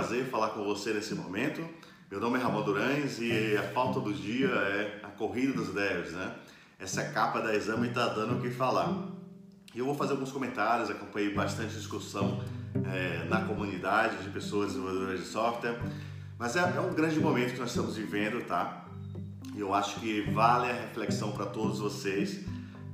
prazer 0.00 0.24
falar 0.30 0.48
com 0.50 0.64
você 0.64 0.94
nesse 0.94 1.14
momento. 1.14 1.62
Meu 2.10 2.18
nome 2.18 2.38
é 2.38 2.42
Ramon 2.42 2.62
Durães 2.62 3.18
e 3.20 3.54
a 3.54 3.62
pauta 3.64 4.00
do 4.00 4.14
dia 4.14 4.48
é 4.48 5.00
a 5.02 5.08
corrida 5.08 5.52
dos 5.52 5.74
devs, 5.74 6.12
né? 6.12 6.36
Essa 6.78 7.04
capa 7.04 7.38
da 7.42 7.54
exame 7.54 7.88
está 7.88 8.08
dando 8.08 8.38
o 8.38 8.40
que 8.40 8.48
falar. 8.48 9.08
E 9.74 9.78
eu 9.78 9.84
vou 9.84 9.94
fazer 9.94 10.12
alguns 10.12 10.32
comentários, 10.32 10.88
acompanhei 10.88 11.34
bastante 11.34 11.74
discussão 11.74 12.40
é, 12.90 13.26
na 13.28 13.42
comunidade 13.42 14.16
de 14.22 14.30
pessoas 14.30 14.68
desenvolvedoras 14.68 15.20
de 15.20 15.26
software, 15.26 15.78
mas 16.38 16.56
é, 16.56 16.60
é 16.60 16.80
um 16.80 16.94
grande 16.94 17.20
momento 17.20 17.52
que 17.52 17.60
nós 17.60 17.68
estamos 17.68 17.94
vivendo, 17.94 18.42
tá? 18.46 18.86
E 19.54 19.60
eu 19.60 19.74
acho 19.74 20.00
que 20.00 20.22
vale 20.30 20.70
a 20.70 20.72
reflexão 20.72 21.32
para 21.32 21.44
todos 21.44 21.78
vocês. 21.78 22.40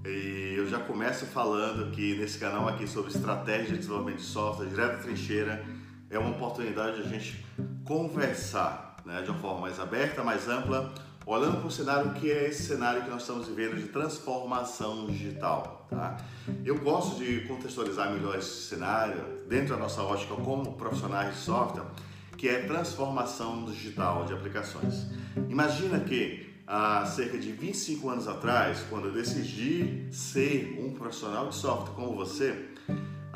E 0.04 0.54
eu 0.56 0.68
já 0.68 0.80
começo 0.80 1.24
falando 1.26 1.88
que 1.92 2.16
nesse 2.16 2.36
canal 2.36 2.66
aqui 2.66 2.84
sobre 2.84 3.12
estratégia 3.12 3.74
de 3.74 3.78
desenvolvimento 3.78 4.18
de 4.18 4.24
software, 4.24 4.66
direto 4.66 4.96
da 4.96 5.02
trincheira, 5.04 5.75
é 6.16 6.18
uma 6.18 6.30
oportunidade 6.30 6.96
de 6.96 7.02
a 7.02 7.06
gente 7.06 7.44
conversar 7.84 8.96
né, 9.04 9.22
de 9.22 9.30
uma 9.30 9.38
forma 9.38 9.60
mais 9.60 9.78
aberta, 9.78 10.24
mais 10.24 10.48
ampla, 10.48 10.92
olhando 11.26 11.58
para 11.58 11.66
o 11.66 11.70
cenário 11.70 12.12
que 12.14 12.30
é 12.30 12.48
esse 12.48 12.64
cenário 12.64 13.02
que 13.02 13.10
nós 13.10 13.22
estamos 13.22 13.46
vivendo 13.46 13.76
de 13.76 13.88
transformação 13.88 15.06
digital. 15.06 15.86
Tá? 15.90 16.16
Eu 16.64 16.78
gosto 16.78 17.16
de 17.16 17.42
contextualizar 17.42 18.10
melhor 18.10 18.36
esse 18.36 18.68
cenário 18.68 19.44
dentro 19.46 19.74
da 19.74 19.76
nossa 19.76 20.02
ótica 20.02 20.34
como 20.36 20.72
profissionais 20.72 21.34
de 21.34 21.40
software, 21.40 21.84
que 22.36 22.48
é 22.48 22.62
transformação 22.62 23.64
digital 23.66 24.24
de 24.24 24.32
aplicações. 24.32 25.06
Imagina 25.48 26.00
que 26.00 26.46
há 26.66 27.04
cerca 27.04 27.38
de 27.38 27.52
25 27.52 28.08
anos 28.08 28.26
atrás, 28.26 28.84
quando 28.88 29.08
eu 29.08 29.12
decidi 29.12 30.08
ser 30.10 30.78
um 30.80 30.92
profissional 30.92 31.48
de 31.48 31.54
software 31.54 31.94
como 31.94 32.16
você, 32.16 32.74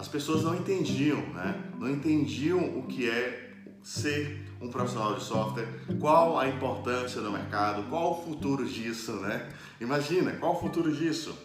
as 0.00 0.08
pessoas 0.08 0.42
não 0.42 0.54
entendiam, 0.56 1.20
né? 1.34 1.62
Não 1.78 1.86
entendiam 1.86 2.58
o 2.78 2.84
que 2.84 3.08
é 3.08 3.50
ser 3.82 4.46
um 4.58 4.70
profissional 4.70 5.14
de 5.14 5.22
software, 5.22 5.68
qual 6.00 6.38
a 6.38 6.48
importância 6.48 7.20
no 7.20 7.30
mercado, 7.30 7.82
qual 7.90 8.12
o 8.12 8.24
futuro 8.24 8.64
disso, 8.64 9.12
né? 9.16 9.46
Imagina, 9.78 10.32
qual 10.32 10.54
o 10.54 10.58
futuro 10.58 10.90
disso? 10.90 11.36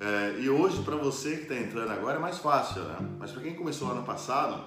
É, 0.00 0.40
e 0.40 0.48
hoje, 0.48 0.82
para 0.82 0.96
você 0.96 1.36
que 1.36 1.42
está 1.42 1.54
entrando 1.54 1.90
agora, 1.90 2.16
é 2.16 2.18
mais 2.18 2.38
fácil, 2.38 2.82
né? 2.82 2.96
Mas 3.18 3.30
para 3.30 3.42
quem 3.42 3.54
começou 3.54 3.90
ano 3.90 4.02
passado, 4.02 4.64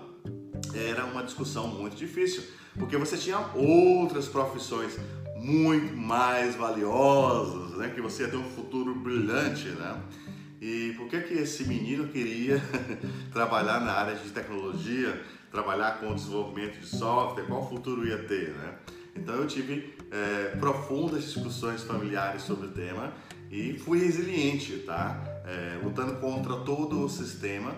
era 0.75 1.03
uma 1.05 1.23
discussão 1.23 1.67
muito 1.67 1.95
difícil, 1.95 2.43
porque 2.77 2.95
você 2.95 3.17
tinha 3.17 3.39
outras 3.55 4.27
profissões 4.27 4.99
muito 5.35 5.97
mais 5.97 6.55
valiosas, 6.55 7.75
né? 7.75 7.89
Que 7.89 8.01
você 8.01 8.23
ia 8.23 8.29
ter 8.29 8.37
um 8.37 8.51
futuro 8.51 8.93
brilhante, 8.93 9.69
né? 9.69 9.99
E 10.61 10.93
por 10.97 11.07
que 11.07 11.21
que 11.21 11.33
esse 11.33 11.65
menino 11.65 12.07
queria 12.07 12.61
trabalhar 13.31 13.81
na 13.81 13.91
área 13.91 14.15
de 14.15 14.29
tecnologia, 14.29 15.21
trabalhar 15.51 15.99
com 15.99 16.13
desenvolvimento 16.13 16.79
de 16.79 16.87
software, 16.87 17.45
qual 17.45 17.67
futuro 17.69 18.07
ia 18.07 18.23
ter, 18.23 18.51
né? 18.51 18.75
Então 19.15 19.35
eu 19.35 19.47
tive 19.47 19.95
é, 20.11 20.55
profundas 20.57 21.23
discussões 21.23 21.83
familiares 21.83 22.41
sobre 22.41 22.67
o 22.67 22.71
tema 22.71 23.13
e 23.49 23.77
fui 23.77 23.99
resiliente, 23.99 24.77
tá? 24.79 25.23
É, 25.45 25.79
lutando 25.83 26.15
contra 26.15 26.55
todo 26.57 27.05
o 27.05 27.09
sistema 27.09 27.73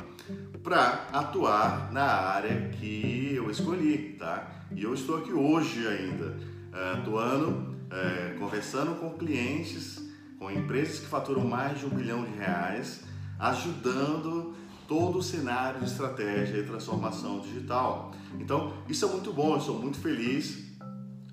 para 0.64 1.08
atuar 1.14 1.92
na 1.92 2.04
área 2.04 2.70
que 2.70 3.34
eu 3.36 3.50
escolhi, 3.52 4.16
tá? 4.18 4.66
E 4.76 4.84
eu 4.84 4.94
estou 4.94 5.18
aqui 5.18 5.32
hoje 5.32 5.88
ainda, 5.88 6.36
é, 6.74 6.92
atuando, 6.94 7.76
é, 7.92 8.36
conversando 8.38 8.96
com 8.96 9.12
clientes, 9.12 10.07
com 10.38 10.52
empresas 10.52 11.00
que 11.00 11.08
faturam 11.08 11.44
mais 11.46 11.80
de 11.80 11.86
um 11.86 11.90
bilhão 11.90 12.24
de 12.24 12.38
reais, 12.38 13.04
ajudando 13.40 14.56
todo 14.88 15.20
o 15.20 15.24
cenário 15.24 15.80
de 15.80 15.86
estratégia 15.86 16.58
e 16.58 16.64
transformação 16.64 17.40
digital. 17.40 18.14
Então, 18.40 18.74
isso 18.88 19.06
é 19.06 19.08
muito 19.10 19.34
bom, 19.34 19.56
eu 19.56 19.62
sou 19.62 19.80
muito 19.80 20.00
feliz 20.00 20.66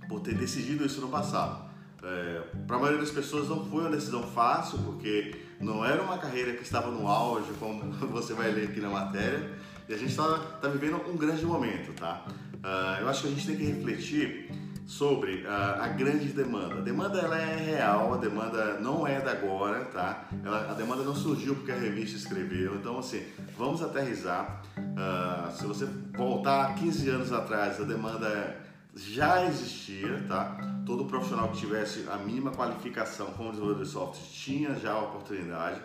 por 0.08 0.20
ter 0.20 0.34
decidido 0.34 0.84
isso 0.84 1.00
no 1.00 1.08
passado. 1.08 1.64
É, 2.02 2.42
Para 2.66 2.76
a 2.76 2.78
maioria 2.78 3.00
das 3.00 3.10
pessoas 3.10 3.48
não 3.48 3.64
foi 3.64 3.82
uma 3.82 3.90
decisão 3.90 4.22
fácil, 4.22 4.78
porque 4.78 5.36
não 5.60 5.84
era 5.84 6.02
uma 6.02 6.18
carreira 6.18 6.52
que 6.52 6.62
estava 6.62 6.90
no 6.90 7.08
auge, 7.08 7.50
como 7.58 7.90
você 8.08 8.34
vai 8.34 8.50
ler 8.50 8.68
aqui 8.68 8.80
na 8.80 8.90
matéria, 8.90 9.50
e 9.88 9.94
a 9.94 9.96
gente 9.96 10.10
está 10.10 10.38
tá 10.60 10.68
vivendo 10.68 11.00
um 11.08 11.16
grande 11.16 11.44
momento, 11.44 11.92
tá? 11.94 12.24
Uh, 12.54 13.02
eu 13.02 13.08
acho 13.08 13.22
que 13.22 13.28
a 13.28 13.30
gente 13.30 13.46
tem 13.46 13.56
que 13.56 13.64
refletir 13.64 14.50
sobre 14.86 15.44
uh, 15.44 15.80
a 15.80 15.88
grande 15.88 16.28
demanda. 16.28 16.76
A 16.76 16.80
demanda 16.80 17.18
ela 17.18 17.38
é 17.38 17.56
real, 17.56 18.14
a 18.14 18.16
demanda 18.18 18.78
não 18.80 19.06
é 19.06 19.20
da 19.20 19.32
agora, 19.32 19.84
tá? 19.86 20.28
Ela, 20.44 20.70
a 20.70 20.74
demanda 20.74 21.02
não 21.02 21.14
surgiu 21.14 21.54
porque 21.54 21.72
a 21.72 21.76
revista 21.76 22.16
escreveu. 22.16 22.76
Então, 22.76 22.98
assim, 22.98 23.22
vamos 23.56 23.82
aterrizar. 23.82 24.62
Uh, 24.76 25.56
se 25.56 25.66
você 25.66 25.86
voltar 26.16 26.74
15 26.74 27.08
anos 27.08 27.32
atrás, 27.32 27.80
a 27.80 27.84
demanda 27.84 28.56
já 28.94 29.44
existia, 29.46 30.22
tá? 30.28 30.56
Todo 30.86 31.06
profissional 31.06 31.48
que 31.48 31.58
tivesse 31.58 32.06
a 32.08 32.16
mínima 32.18 32.50
qualificação 32.52 33.26
como 33.32 33.50
desenvolvedor 33.50 33.84
de 33.84 33.90
software 33.90 34.28
tinha 34.30 34.74
já 34.74 34.92
a 34.92 35.00
oportunidade. 35.00 35.80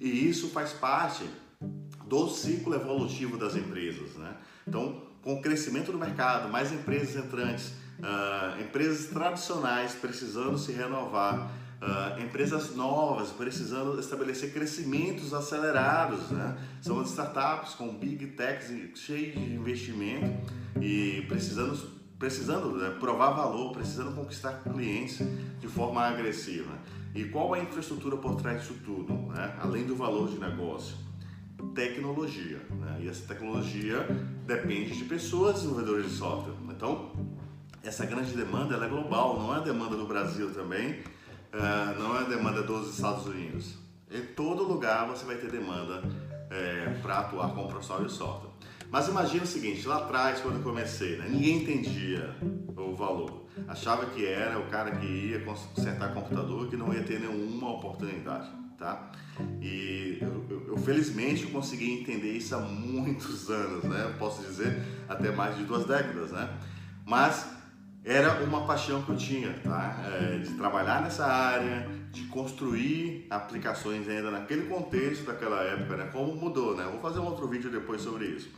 E 0.00 0.28
isso 0.28 0.48
faz 0.48 0.72
parte 0.72 1.24
do 2.06 2.28
ciclo 2.28 2.74
evolutivo 2.74 3.38
das 3.38 3.56
empresas, 3.56 4.16
né? 4.16 4.34
Então, 4.66 5.02
com 5.22 5.34
o 5.34 5.40
crescimento 5.40 5.90
do 5.90 5.98
mercado, 5.98 6.50
mais 6.50 6.70
empresas 6.70 7.16
entrantes, 7.16 7.72
uh, 7.98 8.60
empresas 8.60 9.06
tradicionais 9.06 9.92
precisando 9.94 10.58
se 10.58 10.72
renovar, 10.72 11.50
uh, 11.80 12.22
empresas 12.22 12.74
novas 12.74 13.30
precisando 13.30 13.98
estabelecer 13.98 14.52
crescimentos 14.52 15.32
acelerados, 15.34 16.30
né? 16.30 16.56
São 16.80 17.00
as 17.00 17.10
startups 17.10 17.74
com 17.74 17.94
big 17.94 18.26
techs 18.28 18.98
cheios 18.98 19.34
de 19.34 19.54
investimento 19.54 20.52
e 20.80 21.24
precisando 21.28 21.94
precisando 22.18 22.76
né, 22.78 22.90
provar 22.98 23.32
valor, 23.32 23.72
precisando 23.72 24.14
conquistar 24.14 24.62
clientes 24.62 25.18
de 25.60 25.68
forma 25.68 26.00
agressiva. 26.00 26.72
E 27.14 27.24
qual 27.24 27.54
é 27.54 27.60
a 27.60 27.62
infraestrutura 27.62 28.16
por 28.16 28.36
trás 28.36 28.62
disso 28.62 28.74
tudo, 28.84 29.12
né? 29.12 29.54
além 29.60 29.84
do 29.84 29.94
valor 29.94 30.28
de 30.28 30.38
negócio? 30.38 30.96
Tecnologia. 31.74 32.60
Né? 32.70 33.02
E 33.02 33.08
essa 33.08 33.26
tecnologia 33.26 34.06
depende 34.46 34.96
de 34.96 35.04
pessoas 35.04 35.56
desenvolvedoras 35.56 36.06
de 36.06 36.12
software. 36.12 36.54
Então, 36.70 37.12
essa 37.84 38.06
grande 38.06 38.32
demanda 38.34 38.76
é 38.76 38.88
global, 38.88 39.38
não 39.38 39.54
é 39.54 39.58
a 39.58 39.60
demanda 39.60 39.96
do 39.96 40.06
Brasil 40.06 40.52
também, 40.52 41.00
uh, 41.52 41.98
não 41.98 42.18
é 42.18 42.24
demanda 42.24 42.62
dos 42.62 42.94
Estados 42.94 43.26
Unidos. 43.26 43.76
Em 44.10 44.22
todo 44.34 44.62
lugar 44.62 45.06
você 45.06 45.24
vai 45.24 45.36
ter 45.36 45.50
demanda 45.50 46.02
é, 46.50 46.98
para 47.02 47.18
atuar 47.18 47.50
como 47.52 47.68
profissional 47.68 48.04
de 48.04 48.12
software. 48.12 48.50
Mas 48.90 49.08
imagina 49.08 49.42
o 49.42 49.46
seguinte, 49.46 49.86
lá 49.88 49.96
atrás, 49.96 50.40
quando 50.40 50.56
eu 50.56 50.62
comecei, 50.62 51.16
né, 51.16 51.26
ninguém 51.28 51.62
entendia 51.62 52.34
o 52.76 52.94
valor. 52.94 53.44
Achava 53.66 54.06
que 54.06 54.24
era 54.24 54.58
o 54.58 54.66
cara 54.68 54.92
que 54.92 55.06
ia 55.06 55.40
consertar 55.40 56.14
computador 56.14 56.68
que 56.68 56.76
não 56.76 56.92
ia 56.94 57.02
ter 57.02 57.18
nenhuma 57.18 57.72
oportunidade, 57.72 58.48
tá? 58.78 59.10
E 59.60 60.18
eu, 60.20 60.46
eu, 60.48 60.68
eu 60.68 60.76
felizmente 60.76 61.44
eu 61.44 61.50
consegui 61.50 62.00
entender 62.00 62.32
isso 62.32 62.54
há 62.54 62.60
muitos 62.60 63.50
anos, 63.50 63.82
né? 63.84 64.04
Eu 64.04 64.18
posso 64.18 64.42
dizer 64.42 64.80
até 65.08 65.32
mais 65.32 65.56
de 65.56 65.64
duas 65.64 65.84
décadas, 65.86 66.30
né? 66.30 66.48
Mas 67.04 67.54
era 68.04 68.42
uma 68.44 68.66
paixão 68.66 69.02
que 69.02 69.10
eu 69.10 69.16
tinha, 69.16 69.54
tá? 69.64 69.96
É, 70.06 70.38
de 70.38 70.52
trabalhar 70.54 71.02
nessa 71.02 71.26
área, 71.26 71.88
de 72.12 72.24
construir 72.24 73.26
aplicações 73.30 74.08
ainda 74.08 74.30
naquele 74.30 74.66
contexto 74.66 75.24
daquela 75.24 75.62
época, 75.62 75.96
né? 75.96 76.10
Como 76.12 76.34
mudou, 76.34 76.76
né? 76.76 76.84
vou 76.84 77.00
fazer 77.00 77.18
um 77.18 77.26
outro 77.26 77.48
vídeo 77.48 77.70
depois 77.70 78.02
sobre 78.02 78.26
isso 78.26 78.50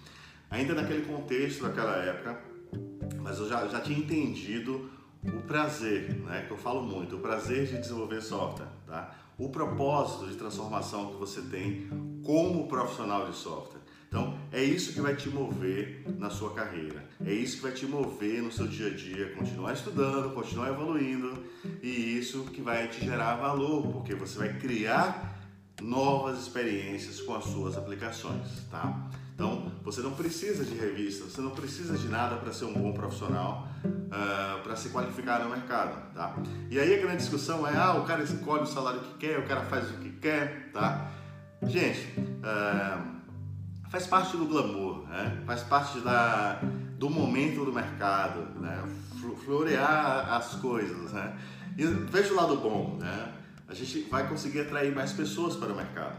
ainda 0.51 0.75
naquele 0.75 1.05
contexto 1.05 1.63
daquela 1.63 1.97
época, 1.97 2.41
mas 3.21 3.39
eu 3.39 3.49
já, 3.49 3.67
já 3.67 3.81
tinha 3.81 3.99
entendido 3.99 4.91
o 5.23 5.43
prazer, 5.43 6.15
né, 6.21 6.45
que 6.47 6.53
eu 6.53 6.57
falo 6.57 6.83
muito, 6.83 7.17
o 7.17 7.19
prazer 7.19 7.67
de 7.67 7.79
desenvolver 7.79 8.21
software, 8.21 8.69
tá? 8.87 9.15
o 9.39 9.49
propósito 9.49 10.27
de 10.29 10.37
transformação 10.37 11.13
que 11.13 11.17
você 11.17 11.43
tem 11.43 11.89
como 12.25 12.69
profissional 12.69 13.29
de 13.29 13.37
software. 13.37 13.81
Então, 14.17 14.33
é 14.51 14.65
isso 14.65 14.95
que 14.95 15.01
vai 15.03 15.15
te 15.15 15.29
mover 15.29 16.03
na 16.17 16.31
sua 16.31 16.55
carreira, 16.55 17.05
é 17.23 17.35
isso 17.35 17.59
que 17.59 17.65
vai 17.65 17.73
te 17.73 17.85
mover 17.85 18.43
no 18.43 18.51
seu 18.51 18.67
dia 18.67 18.87
a 18.87 18.91
dia, 18.91 19.35
continuar 19.35 19.75
estudando, 19.75 20.33
continuar 20.33 20.71
evoluindo 20.71 21.45
e 21.83 22.19
isso 22.19 22.45
que 22.45 22.63
vai 22.63 22.89
te 22.89 23.05
gerar 23.05 23.35
valor, 23.35 23.93
porque 23.93 24.15
você 24.15 24.39
vai 24.39 24.55
criar 24.55 25.39
novas 25.83 26.41
experiências 26.41 27.21
com 27.21 27.35
as 27.35 27.45
suas 27.45 27.77
aplicações, 27.77 28.65
tá? 28.71 29.07
Então, 29.35 29.71
você 29.83 30.01
não 30.01 30.13
precisa 30.13 30.65
de 30.65 30.75
revista, 30.75 31.25
você 31.25 31.43
não 31.43 31.51
precisa 31.51 31.99
de 31.99 32.09
nada 32.09 32.37
para 32.37 32.55
ser 32.55 32.65
um 32.65 32.73
bom 32.73 32.95
profissional, 32.95 33.69
uh, 33.85 33.91
ah, 34.11 34.61
para 34.65 34.77
se 34.77 34.89
qualificar 34.89 35.45
no 35.45 35.51
mercado, 35.51 36.15
tá? 36.15 36.35
E 36.71 36.81
aí 36.81 36.95
a 36.95 37.03
grande 37.03 37.19
discussão 37.19 37.69
é, 37.69 37.77
ah, 37.77 37.93
o 37.99 38.07
cara 38.07 38.23
escolhe 38.23 38.63
o 38.63 38.67
salário 38.67 39.01
que 39.01 39.27
quer, 39.27 39.39
o 39.39 39.47
cara 39.47 39.61
faz 39.67 39.91
o 39.91 39.99
que 39.99 40.11
quer, 40.13 40.71
tá? 40.73 41.13
Gente, 41.63 42.01
uh, 42.19 43.16
faz 43.97 44.07
parte 44.07 44.37
do 44.37 44.45
glamour, 44.45 45.09
né? 45.09 45.43
faz 45.47 45.63
parte 45.63 46.01
da, 46.01 46.61
do 46.99 47.09
momento 47.09 47.65
do 47.65 47.73
mercado, 47.73 48.41
né? 48.61 48.85
florear 49.43 50.35
as 50.35 50.55
coisas, 50.57 51.13
né? 51.13 51.35
E 51.79 51.85
veja 51.85 52.33
o 52.33 52.37
lado 52.37 52.57
bom, 52.57 52.99
né? 53.01 53.33
A 53.67 53.73
gente 53.73 54.03
vai 54.11 54.29
conseguir 54.29 54.61
atrair 54.61 54.95
mais 54.95 55.13
pessoas 55.13 55.57
para 55.57 55.73
o 55.73 55.77
mercado. 55.77 56.17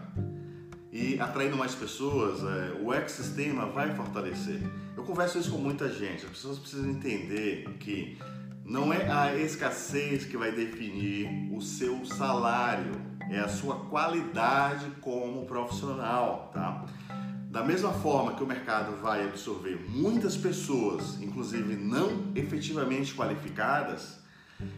e 0.91 1.19
atraindo 1.19 1.55
mais 1.55 1.75
pessoas, 1.75 2.39
é, 2.41 2.81
o 2.81 2.91
ecossistema 2.91 3.67
vai 3.67 3.93
fortalecer. 3.93 4.59
Eu 4.95 5.03
converso 5.03 5.37
isso 5.37 5.51
com 5.51 5.59
muita 5.59 5.87
gente, 5.87 6.25
as 6.25 6.31
pessoas 6.31 6.57
precisam 6.57 6.89
entender 6.89 7.69
que 7.79 8.17
não 8.65 8.91
é 8.91 9.07
a 9.07 9.35
escassez 9.35 10.25
que 10.25 10.35
vai 10.35 10.51
definir 10.51 11.53
o 11.55 11.61
seu 11.61 12.03
salário, 12.05 12.93
é 13.29 13.39
a 13.39 13.47
sua 13.47 13.75
qualidade 13.85 14.89
como 15.01 15.45
profissional, 15.45 16.49
tá? 16.53 16.85
Da 17.49 17.63
mesma 17.63 17.93
forma 17.93 18.35
que 18.35 18.43
o 18.43 18.47
mercado 18.47 19.01
vai 19.01 19.23
absorver 19.23 19.79
muitas 19.89 20.35
pessoas, 20.35 21.21
inclusive 21.21 21.75
não 21.75 22.31
efetivamente 22.35 23.15
qualificadas, 23.15 24.19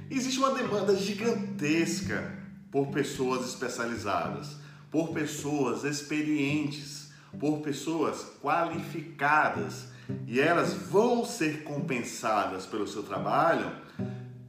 existe 0.10 0.39
uma 0.39 0.51
demanda 0.51 0.95
gigantesca 0.95 2.38
por 2.71 2.88
pessoas 2.88 3.45
especializadas, 3.48 4.57
por 4.92 5.10
pessoas 5.10 5.83
experientes, 5.83 7.12
por 7.39 7.60
pessoas 7.60 8.25
qualificadas 8.42 9.88
e 10.27 10.39
elas 10.39 10.74
vão 10.74 11.25
ser 11.25 11.63
compensadas 11.63 12.65
pelo 12.65 12.88
seu 12.88 13.04
trabalho 13.04 13.72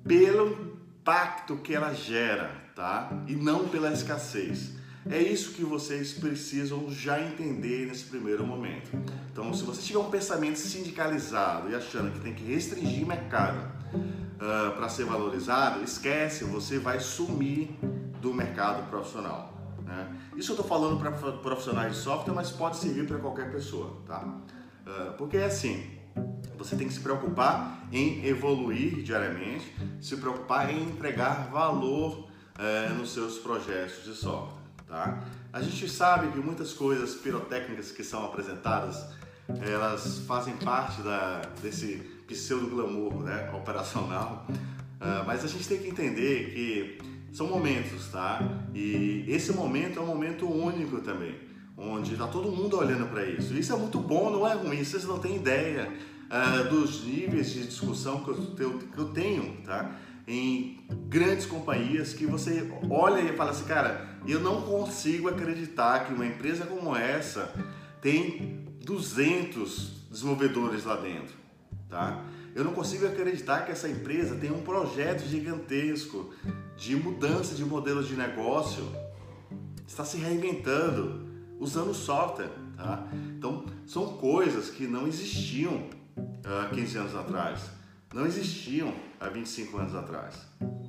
pelo 0.04 0.78
impacto 1.00 1.56
que 1.56 1.74
ela 1.74 1.92
gera, 1.94 2.54
tá? 2.74 3.10
E 3.26 3.34
não 3.34 3.68
pela 3.68 3.92
escassez. 3.92 4.72
É 5.08 5.18
isso 5.18 5.52
que 5.52 5.64
vocês 5.64 6.12
precisam 6.12 6.90
já 6.90 7.20
entender 7.20 7.86
nesse 7.86 8.04
primeiro 8.04 8.46
momento. 8.46 8.90
Então, 9.32 9.52
se 9.54 9.62
você 9.62 9.80
tiver 9.80 9.98
um 9.98 10.10
pensamento 10.10 10.58
sindicalizado 10.58 11.70
e 11.70 11.74
achando 11.74 12.12
que 12.12 12.20
tem 12.20 12.34
que 12.34 12.44
restringir 12.44 13.06
mercado 13.06 13.58
uh, 13.94 14.76
para 14.76 14.88
ser 14.88 15.04
valorizado, 15.04 15.82
esquece, 15.82 16.44
você 16.44 16.78
vai 16.78 17.00
sumir 17.00 17.70
do 18.20 18.34
mercado 18.34 18.88
profissional. 18.90 19.54
Né? 19.84 20.16
Isso 20.36 20.52
eu 20.52 20.54
estou 20.54 20.68
falando 20.68 21.00
para 21.00 21.10
profissionais 21.32 21.96
de 21.96 22.02
software, 22.02 22.34
mas 22.34 22.50
pode 22.50 22.76
servir 22.76 23.06
para 23.06 23.18
qualquer 23.18 23.50
pessoa, 23.50 24.02
tá? 24.06 24.22
Uh, 24.86 25.12
porque 25.16 25.38
é 25.38 25.46
assim, 25.46 25.82
você 26.58 26.76
tem 26.76 26.86
que 26.86 26.92
se 26.92 27.00
preocupar 27.00 27.88
em 27.90 28.24
evoluir 28.26 29.02
diariamente, 29.02 29.74
se 30.00 30.16
preocupar 30.16 30.70
em 30.70 30.82
entregar 30.82 31.48
valor 31.50 32.28
uh, 32.58 32.94
nos 32.94 33.12
seus 33.12 33.38
projetos 33.38 34.04
de 34.04 34.14
software. 34.14 34.60
Tá? 34.90 35.22
A 35.52 35.62
gente 35.62 35.88
sabe 35.88 36.32
que 36.32 36.38
muitas 36.40 36.72
coisas 36.72 37.14
pirotécnicas 37.14 37.92
que 37.92 38.02
são 38.02 38.24
apresentadas, 38.24 39.06
elas 39.48 40.18
fazem 40.26 40.56
parte 40.56 41.00
da, 41.02 41.42
desse 41.62 42.02
pseudo 42.26 42.66
glamour 42.66 43.22
né, 43.22 43.48
operacional, 43.54 44.44
uh, 44.48 45.24
mas 45.24 45.44
a 45.44 45.46
gente 45.46 45.68
tem 45.68 45.78
que 45.78 45.86
entender 45.86 46.52
que 46.52 46.98
são 47.32 47.46
momentos, 47.46 48.08
tá? 48.08 48.40
E 48.74 49.24
esse 49.28 49.52
momento 49.52 50.00
é 50.00 50.02
um 50.02 50.06
momento 50.06 50.50
único 50.50 51.00
também, 51.00 51.36
onde 51.76 52.14
está 52.14 52.26
todo 52.26 52.50
mundo 52.50 52.76
olhando 52.76 53.08
para 53.08 53.24
isso. 53.24 53.54
Isso 53.54 53.72
é 53.72 53.76
muito 53.76 54.00
bom, 54.00 54.28
não 54.28 54.44
é 54.44 54.54
ruim, 54.54 54.82
vocês 54.82 55.04
não 55.04 55.20
têm 55.20 55.36
ideia 55.36 55.88
uh, 56.30 56.68
dos 56.68 57.04
níveis 57.04 57.52
de 57.52 57.64
discussão 57.64 58.24
que 58.24 58.30
eu, 58.60 58.78
que 58.78 58.98
eu 58.98 59.08
tenho, 59.10 59.56
tá? 59.64 59.94
Em 60.30 60.78
grandes 61.08 61.44
companhias 61.44 62.14
que 62.14 62.24
você 62.24 62.70
olha 62.88 63.20
e 63.20 63.36
fala 63.36 63.50
assim, 63.50 63.64
cara, 63.64 64.16
eu 64.28 64.38
não 64.38 64.62
consigo 64.62 65.28
acreditar 65.28 66.06
que 66.06 66.14
uma 66.14 66.24
empresa 66.24 66.64
como 66.64 66.94
essa 66.94 67.52
tem 68.00 68.64
200 68.84 70.06
desenvolvedores 70.08 70.84
lá 70.84 70.94
dentro, 70.94 71.34
tá? 71.88 72.24
Eu 72.54 72.62
não 72.62 72.72
consigo 72.72 73.06
acreditar 73.06 73.66
que 73.66 73.72
essa 73.72 73.88
empresa 73.88 74.36
tem 74.36 74.52
um 74.52 74.62
projeto 74.62 75.26
gigantesco 75.26 76.32
de 76.76 76.94
mudança 76.94 77.56
de 77.56 77.64
modelos 77.64 78.06
de 78.06 78.14
negócio, 78.14 78.84
está 79.84 80.04
se 80.04 80.16
reinventando, 80.16 81.28
usando 81.58 81.92
software, 81.92 82.50
tá? 82.76 83.04
Então, 83.36 83.66
são 83.84 84.16
coisas 84.18 84.70
que 84.70 84.86
não 84.86 85.08
existiam 85.08 85.74
uh, 86.16 86.66
ah, 86.66 86.70
15 86.72 86.98
anos 86.98 87.16
atrás 87.16 87.80
não 88.12 88.26
existiam 88.26 88.92
há 89.20 89.28
25 89.28 89.76
anos 89.76 89.94
atrás, 89.94 90.34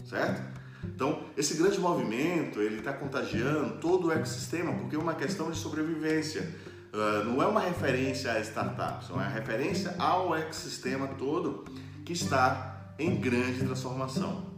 certo? 0.10 0.42
Então, 0.84 1.26
esse 1.38 1.56
grande 1.56 1.80
movimento, 1.80 2.60
ele 2.62 2.80
está 2.80 2.94
contagiando 2.94 3.78
todo 3.80 4.08
o 4.08 4.12
ecossistema, 4.12 4.74
porque 4.74 4.96
é 4.96 5.00
uma 5.00 5.14
questão 5.14 5.52
de 5.52 5.58
sobrevivência. 5.58 6.56
Uh, 6.94 7.24
não 7.26 7.42
é 7.42 7.46
uma 7.46 7.62
referência 7.62 8.32
a 8.32 8.40
startups, 8.40 9.10
é 9.10 9.14
uma 9.14 9.28
referência 9.28 9.96
ao 10.00 10.36
ecossistema 10.36 11.08
todo 11.08 11.66
que 12.04 12.14
está 12.14 12.94
em 12.98 13.16
grande 13.16 13.60
transformação. 13.60 14.50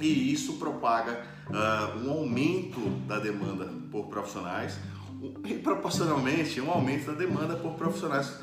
E 0.00 0.32
isso 0.32 0.54
propaga 0.54 1.24
uh, 1.48 1.98
um 2.04 2.10
aumento 2.10 2.80
da 3.06 3.18
demanda 3.18 3.68
por 3.90 4.06
profissionais 4.06 4.78
e 5.44 5.54
proporcionalmente 5.54 6.60
um 6.60 6.70
aumento 6.70 7.06
da 7.06 7.12
demanda 7.12 7.54
por 7.54 7.74
profissionais 7.74 8.36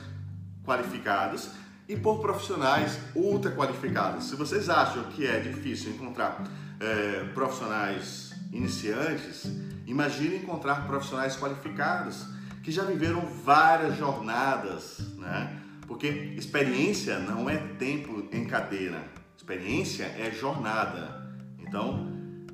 qualificados 0.63 1.50
e 1.89 1.97
por 1.97 2.19
profissionais 2.19 3.00
ultra 3.15 3.50
qualificados. 3.51 4.25
Se 4.25 4.36
vocês 4.36 4.69
acham 4.69 5.06
que 5.06 5.25
é 5.25 5.39
difícil 5.39 5.91
encontrar 5.91 6.44
é, 6.80 7.24
profissionais 7.33 8.31
iniciantes, 8.53 9.51
imagine 9.88 10.36
encontrar 10.36 10.86
profissionais 10.86 11.36
qualificados 11.36 12.27
que 12.62 12.71
já 12.71 12.83
viveram 12.83 13.21
várias 13.44 13.97
jornadas, 13.97 15.00
né? 15.18 15.62
Porque 15.88 16.07
experiência 16.38 17.18
não 17.18 17.50
é 17.50 17.57
tempo 17.57 18.27
em 18.31 18.45
cadeira, 18.45 19.03
experiência 19.36 20.03
é 20.03 20.30
jornada. 20.30 21.27
Então, 21.57 22.07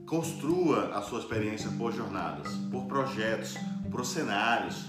construa 0.05 0.97
a 0.97 1.01
sua 1.01 1.19
experiência 1.19 1.69
por 1.71 1.91
jornadas, 1.91 2.53
por 2.71 2.85
projetos, 2.85 3.55
por 3.91 4.05
cenários. 4.05 4.85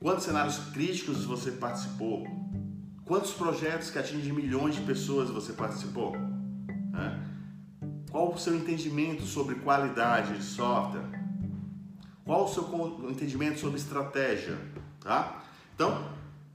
Quantos 0.00 0.24
cenários 0.24 0.56
críticos 0.72 1.26
você 1.26 1.52
participou? 1.52 2.26
Quantos 3.10 3.32
projetos 3.32 3.90
que 3.90 3.98
atingem 3.98 4.32
milhões 4.32 4.76
de 4.76 4.82
pessoas 4.82 5.30
você 5.30 5.52
participou? 5.52 6.16
Né? 6.92 7.26
Qual 8.08 8.32
o 8.32 8.38
seu 8.38 8.54
entendimento 8.54 9.24
sobre 9.24 9.56
qualidade 9.56 10.38
de 10.38 10.44
software? 10.44 11.02
Qual 12.24 12.44
o 12.44 12.48
seu 12.48 13.08
entendimento 13.10 13.58
sobre 13.58 13.80
estratégia? 13.80 14.56
Tá? 15.00 15.42
Então, 15.74 16.08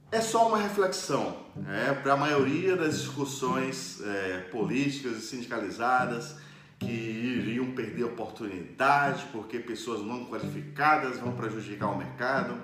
é 0.10 0.22
só 0.22 0.48
uma 0.48 0.57
reflexão 0.57 1.36
é, 1.68 1.94
para 1.94 2.13
a 2.13 2.18
maioria 2.18 2.78
das 2.78 3.00
discussões 3.00 4.00
é, 4.02 4.40
políticas 4.50 5.18
e 5.18 5.22
sindicalizadas 5.28 6.38
que 6.80 6.90
iriam 6.90 7.72
perder 7.72 8.06
oportunidade 8.06 9.25
porque 9.34 9.60
pessoas 9.60 10.02
não 10.02 10.24
qualificadas 10.24 11.19
vão 11.19 11.34
prejudicar 11.34 11.90
o 11.90 11.98
mercado. 11.98 12.57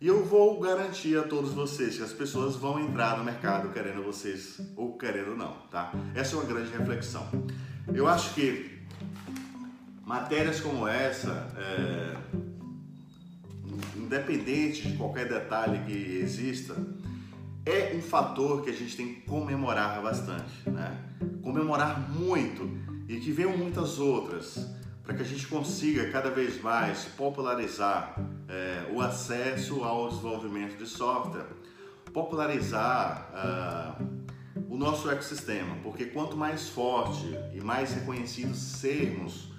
E 0.00 0.06
eu 0.06 0.24
vou 0.24 0.60
garantir 0.60 1.18
a 1.18 1.24
todos 1.24 1.52
vocês 1.52 1.96
que 1.96 2.04
as 2.04 2.12
pessoas 2.12 2.54
vão 2.54 2.78
entrar 2.78 3.18
no 3.18 3.24
mercado 3.24 3.72
querendo 3.72 4.00
vocês 4.04 4.60
ou 4.76 4.96
querendo 4.96 5.36
não, 5.36 5.54
tá? 5.72 5.92
Essa 6.14 6.36
é 6.36 6.38
uma 6.38 6.44
grande 6.44 6.70
reflexão. 6.70 7.26
Eu 7.92 8.06
acho 8.06 8.32
que 8.32 8.78
matérias 10.06 10.60
como 10.60 10.86
essa, 10.86 11.52
é, 11.56 12.16
independente 13.96 14.86
de 14.86 14.96
qualquer 14.96 15.28
detalhe 15.28 15.80
que 15.84 16.18
exista, 16.22 16.76
é 17.66 17.92
um 17.96 18.00
fator 18.00 18.62
que 18.62 18.70
a 18.70 18.74
gente 18.74 18.96
tem 18.96 19.14
que 19.14 19.22
comemorar 19.22 20.00
bastante, 20.00 20.70
né? 20.70 20.96
Comemorar 21.42 22.08
muito 22.08 22.70
e 23.08 23.16
que 23.16 23.32
venham 23.32 23.58
muitas 23.58 23.98
outras 23.98 24.77
para 25.08 25.16
que 25.16 25.22
a 25.22 25.26
gente 25.26 25.46
consiga 25.46 26.10
cada 26.10 26.28
vez 26.28 26.60
mais 26.60 27.06
popularizar 27.16 28.14
é, 28.46 28.92
o 28.92 29.00
acesso 29.00 29.82
ao 29.82 30.10
desenvolvimento 30.10 30.76
de 30.76 30.86
software, 30.86 31.46
popularizar 32.12 33.96
uh, 33.98 34.04
o 34.68 34.76
nosso 34.76 35.10
ecossistema, 35.10 35.76
porque 35.82 36.04
quanto 36.04 36.36
mais 36.36 36.68
forte 36.68 37.24
e 37.54 37.60
mais 37.62 37.94
reconhecidos 37.94 38.58
sermos, 38.58 39.50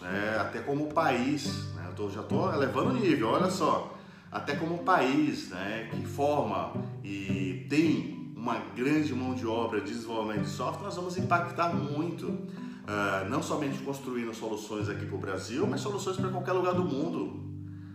né, 0.00 0.38
até 0.40 0.60
como 0.60 0.86
país, 0.86 1.44
né, 1.74 1.84
eu 1.86 1.94
tô, 1.94 2.10
já 2.10 2.22
estou 2.22 2.50
elevando 2.54 2.88
o 2.88 2.94
nível, 2.94 3.28
olha 3.28 3.50
só, 3.50 3.98
até 4.32 4.56
como 4.56 4.78
país 4.84 5.50
né, 5.50 5.90
que 5.92 6.06
forma 6.06 6.72
e 7.02 7.66
tem 7.68 8.32
uma 8.34 8.56
grande 8.74 9.14
mão 9.14 9.34
de 9.34 9.46
obra 9.46 9.82
de 9.82 9.92
desenvolvimento 9.92 10.44
de 10.44 10.50
software, 10.50 10.86
nós 10.86 10.96
vamos 10.96 11.18
impactar 11.18 11.74
muito 11.74 12.48
uh, 12.84 13.28
não 13.28 13.42
somente 13.42 13.78
construindo 13.82 14.32
soluções 14.34 14.88
aqui 14.88 15.04
para 15.06 15.16
o 15.16 15.18
Brasil, 15.18 15.66
mas 15.66 15.80
soluções 15.80 16.16
para 16.16 16.28
qualquer 16.28 16.52
lugar 16.52 16.74
do 16.74 16.84
mundo. 16.84 17.42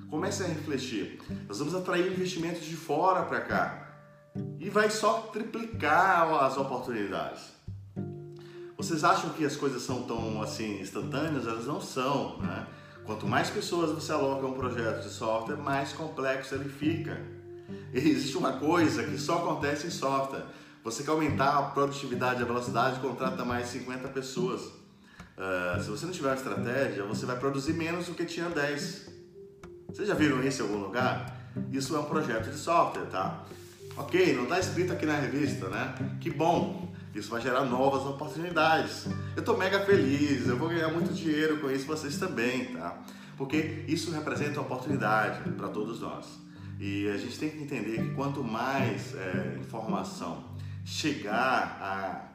Comece 0.10 0.44
a 0.44 0.48
refletir. 0.48 1.22
Nós 1.48 1.60
vamos 1.60 1.76
atrair 1.76 2.12
investimentos 2.12 2.66
de 2.66 2.76
fora 2.76 3.24
para 3.24 3.42
cá 3.42 3.90
e 4.60 4.70
vai 4.70 4.90
só 4.90 5.30
triplicar 5.32 6.34
as 6.44 6.58
oportunidades. 6.58 7.60
Vocês 8.76 9.04
acham 9.04 9.32
que 9.32 9.46
as 9.46 9.56
coisas 9.56 9.82
são 9.84 10.04
tão 10.04 10.42
assim 10.42 10.80
instantâneas? 10.80 11.46
Elas 11.46 11.66
não 11.66 11.82
são, 11.82 12.38
né? 12.40 12.66
Quanto 13.06 13.28
mais 13.28 13.50
pessoas 13.50 13.92
você 13.92 14.12
aloca 14.12 14.46
a 14.46 14.50
um 14.50 14.54
projeto 14.54 15.04
de 15.04 15.10
software, 15.10 15.58
mais 15.58 15.94
complexo 15.94 16.56
ele 16.56 16.70
fica. 16.70 17.20
E 17.94 17.98
existe 17.98 18.38
uma 18.38 18.54
coisa 18.54 19.04
que 19.04 19.18
só 19.18 19.40
acontece 19.40 19.88
em 19.88 19.90
software. 19.90 20.46
Você 20.84 21.04
quer 21.04 21.12
aumentar 21.12 21.58
a 21.58 21.64
produtividade, 21.64 22.42
a 22.42 22.46
velocidade, 22.46 23.00
contrata 23.00 23.44
mais 23.44 23.68
50 23.68 24.08
pessoas. 24.10 24.79
Uh, 25.40 25.82
se 25.82 25.90
você 25.90 26.06
não 26.06 26.12
tiver 26.12 26.28
uma 26.28 26.36
estratégia, 26.36 27.06
você 27.06 27.26
vai 27.26 27.40
produzir 27.40 27.72
menos 27.72 28.08
do 28.08 28.14
que 28.14 28.26
tinha 28.26 28.50
10. 28.50 29.10
Vocês 29.88 30.06
já 30.06 30.14
viram 30.14 30.44
isso 30.44 30.62
em 30.62 30.66
algum 30.66 30.80
lugar? 30.80 31.34
Isso 31.72 31.96
é 31.96 32.00
um 32.00 32.04
projeto 32.04 32.52
de 32.52 32.58
software, 32.58 33.06
tá? 33.06 33.46
Ok, 33.96 34.36
não 34.36 34.44
está 34.44 34.60
escrito 34.60 34.92
aqui 34.92 35.06
na 35.06 35.16
revista, 35.16 35.70
né? 35.70 35.96
Que 36.20 36.30
bom! 36.30 36.94
Isso 37.16 37.30
vai 37.30 37.42
gerar 37.42 37.64
novas 37.64 38.06
oportunidades. 38.06 39.08
Eu 39.34 39.40
estou 39.40 39.58
mega 39.58 39.80
feliz, 39.80 40.46
eu 40.46 40.58
vou 40.58 40.68
ganhar 40.68 40.90
muito 40.90 41.14
dinheiro 41.14 41.60
com 41.60 41.72
isso, 41.72 41.86
vocês 41.86 42.18
também, 42.18 42.74
tá? 42.74 42.98
Porque 43.38 43.86
isso 43.88 44.12
representa 44.12 44.60
oportunidade 44.60 45.50
para 45.52 45.70
todos 45.70 46.02
nós. 46.02 46.28
E 46.80 47.08
a 47.10 47.18
gente 47.18 47.40
tem 47.40 47.50
que 47.50 47.64
entender 47.64 47.98
que 47.98 48.14
quanto 48.14 48.44
mais 48.44 49.16
é, 49.16 49.58
informação 49.60 50.44
chegar 50.86 51.78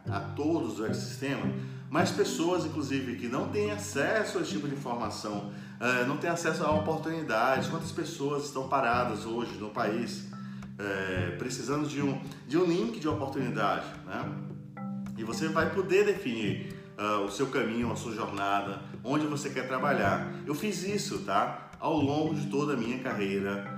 a, 0.08 0.16
a 0.16 0.20
todos 0.20 0.76
do 0.76 0.86
ecossistema, 0.86 1.46
mais 1.94 2.10
pessoas, 2.10 2.66
inclusive, 2.66 3.14
que 3.14 3.28
não 3.28 3.50
têm 3.50 3.70
acesso 3.70 4.38
a 4.38 4.40
esse 4.40 4.50
tipo 4.50 4.66
de 4.66 4.74
informação, 4.74 5.52
uh, 5.80 6.04
não 6.08 6.16
têm 6.16 6.28
acesso 6.28 6.64
a 6.64 6.72
oportunidades. 6.72 7.68
Quantas 7.68 7.92
pessoas 7.92 8.46
estão 8.46 8.68
paradas 8.68 9.24
hoje 9.24 9.56
no 9.58 9.70
país 9.70 10.24
uh, 10.24 11.38
precisando 11.38 11.86
de 11.86 12.02
um, 12.02 12.20
de 12.48 12.58
um 12.58 12.64
link 12.64 12.98
de 12.98 13.06
oportunidade, 13.06 13.86
né? 14.04 14.28
E 15.16 15.22
você 15.22 15.46
vai 15.46 15.72
poder 15.72 16.04
definir 16.04 16.74
uh, 16.98 17.26
o 17.26 17.30
seu 17.30 17.46
caminho, 17.46 17.92
a 17.92 17.94
sua 17.94 18.12
jornada, 18.12 18.82
onde 19.04 19.24
você 19.28 19.48
quer 19.50 19.68
trabalhar. 19.68 20.32
Eu 20.44 20.54
fiz 20.56 20.82
isso, 20.82 21.20
tá? 21.20 21.70
Ao 21.78 21.96
longo 21.96 22.34
de 22.34 22.48
toda 22.48 22.72
a 22.72 22.76
minha 22.76 22.98
carreira 22.98 23.72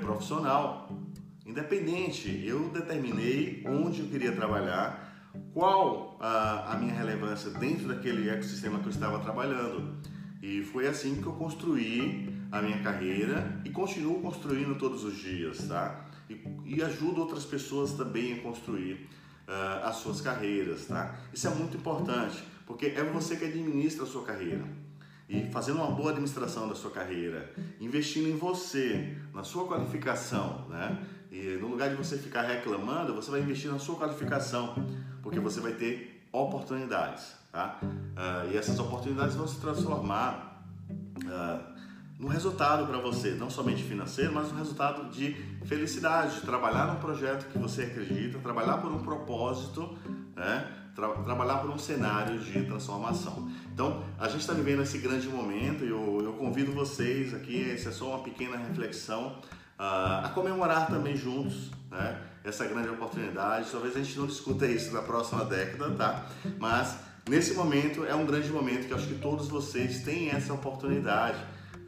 profissional. 0.00 0.88
Independente, 1.44 2.44
eu 2.46 2.68
determinei 2.68 3.64
onde 3.66 4.02
eu 4.02 4.06
queria 4.06 4.30
trabalhar 4.30 4.99
qual 5.52 6.16
a, 6.20 6.72
a 6.72 6.78
minha 6.78 6.94
relevância 6.94 7.50
dentro 7.50 7.88
daquele 7.88 8.28
ecossistema 8.28 8.78
que 8.78 8.86
eu 8.86 8.90
estava 8.90 9.18
trabalhando. 9.18 9.98
E 10.42 10.62
foi 10.62 10.86
assim 10.86 11.20
que 11.20 11.26
eu 11.26 11.32
construí 11.32 12.32
a 12.50 12.62
minha 12.62 12.82
carreira 12.82 13.60
e 13.64 13.70
continuo 13.70 14.20
construindo 14.20 14.76
todos 14.78 15.04
os 15.04 15.16
dias, 15.16 15.68
tá? 15.68 16.06
E, 16.28 16.40
e 16.64 16.82
ajudo 16.82 17.20
outras 17.20 17.44
pessoas 17.44 17.92
também 17.92 18.34
a 18.34 18.42
construir 18.42 19.08
uh, 19.46 19.84
as 19.84 19.96
suas 19.96 20.20
carreiras, 20.20 20.86
tá? 20.86 21.16
Isso 21.32 21.46
é 21.46 21.50
muito 21.50 21.76
importante, 21.76 22.42
porque 22.66 22.86
é 22.86 23.04
você 23.04 23.36
que 23.36 23.44
administra 23.44 24.04
a 24.04 24.06
sua 24.06 24.24
carreira. 24.24 24.64
E 25.28 25.48
fazendo 25.50 25.76
uma 25.76 25.92
boa 25.92 26.10
administração 26.10 26.68
da 26.68 26.74
sua 26.74 26.90
carreira, 26.90 27.52
investindo 27.80 28.28
em 28.28 28.36
você, 28.36 29.16
na 29.32 29.44
sua 29.44 29.66
qualificação, 29.66 30.66
né? 30.68 30.98
E 31.30 31.56
no 31.60 31.68
lugar 31.68 31.90
de 31.90 31.94
você 31.94 32.18
ficar 32.18 32.42
reclamando, 32.42 33.14
você 33.14 33.30
vai 33.30 33.40
investir 33.40 33.70
na 33.70 33.78
sua 33.78 33.96
qualificação, 33.96 34.74
porque 35.22 35.38
você 35.38 35.60
vai 35.60 35.72
ter 35.72 36.26
oportunidades, 36.32 37.32
tá? 37.52 37.78
Uh, 37.82 38.52
e 38.52 38.56
essas 38.56 38.78
oportunidades 38.78 39.36
vão 39.36 39.46
se 39.46 39.60
transformar 39.60 40.64
uh, 40.90 41.80
no 42.18 42.28
resultado 42.28 42.86
para 42.86 42.98
você, 42.98 43.30
não 43.30 43.48
somente 43.48 43.82
financeiro, 43.82 44.32
mas 44.34 44.50
no 44.50 44.58
resultado 44.58 45.08
de 45.10 45.34
felicidade, 45.64 46.34
de 46.34 46.40
trabalhar 46.42 46.86
num 46.86 47.00
projeto 47.00 47.50
que 47.50 47.58
você 47.58 47.82
acredita, 47.84 48.38
trabalhar 48.40 48.78
por 48.78 48.90
um 48.90 48.98
propósito, 48.98 49.96
né? 50.34 50.76
Tra 50.94 51.08
trabalhar 51.08 51.58
por 51.58 51.70
um 51.70 51.78
cenário 51.78 52.40
de 52.40 52.64
transformação. 52.64 53.48
Então, 53.72 54.02
a 54.18 54.28
gente 54.28 54.40
está 54.40 54.52
vivendo 54.52 54.82
esse 54.82 54.98
grande 54.98 55.28
momento 55.28 55.84
e 55.84 55.88
eu, 55.88 56.20
eu 56.22 56.32
convido 56.32 56.72
vocês 56.72 57.32
aqui, 57.32 57.70
essa 57.70 57.90
é 57.90 57.92
só 57.92 58.16
uma 58.16 58.24
pequena 58.24 58.56
reflexão, 58.56 59.36
a 59.82 60.30
comemorar 60.34 60.88
também 60.88 61.16
juntos 61.16 61.70
né, 61.90 62.20
essa 62.44 62.66
grande 62.66 62.90
oportunidade. 62.90 63.70
Talvez 63.70 63.96
a 63.96 64.02
gente 64.02 64.18
não 64.18 64.26
discuta 64.26 64.66
isso 64.66 64.92
na 64.92 65.00
próxima 65.00 65.44
década, 65.44 65.90
tá? 65.92 66.26
Mas 66.58 66.96
nesse 67.28 67.54
momento 67.54 68.04
é 68.04 68.14
um 68.14 68.26
grande 68.26 68.50
momento 68.50 68.86
que 68.86 68.92
acho 68.92 69.06
que 69.06 69.14
todos 69.14 69.48
vocês 69.48 70.02
têm 70.02 70.30
essa 70.30 70.52
oportunidade. 70.52 71.38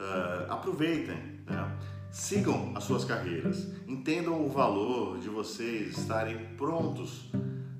Uh, 0.00 0.50
aproveitem, 0.50 1.16
né? 1.46 1.78
sigam 2.10 2.72
as 2.74 2.84
suas 2.84 3.04
carreiras, 3.04 3.68
entendam 3.86 4.44
o 4.44 4.48
valor 4.48 5.18
de 5.18 5.28
vocês 5.28 5.96
estarem 5.96 6.38
prontos 6.56 7.30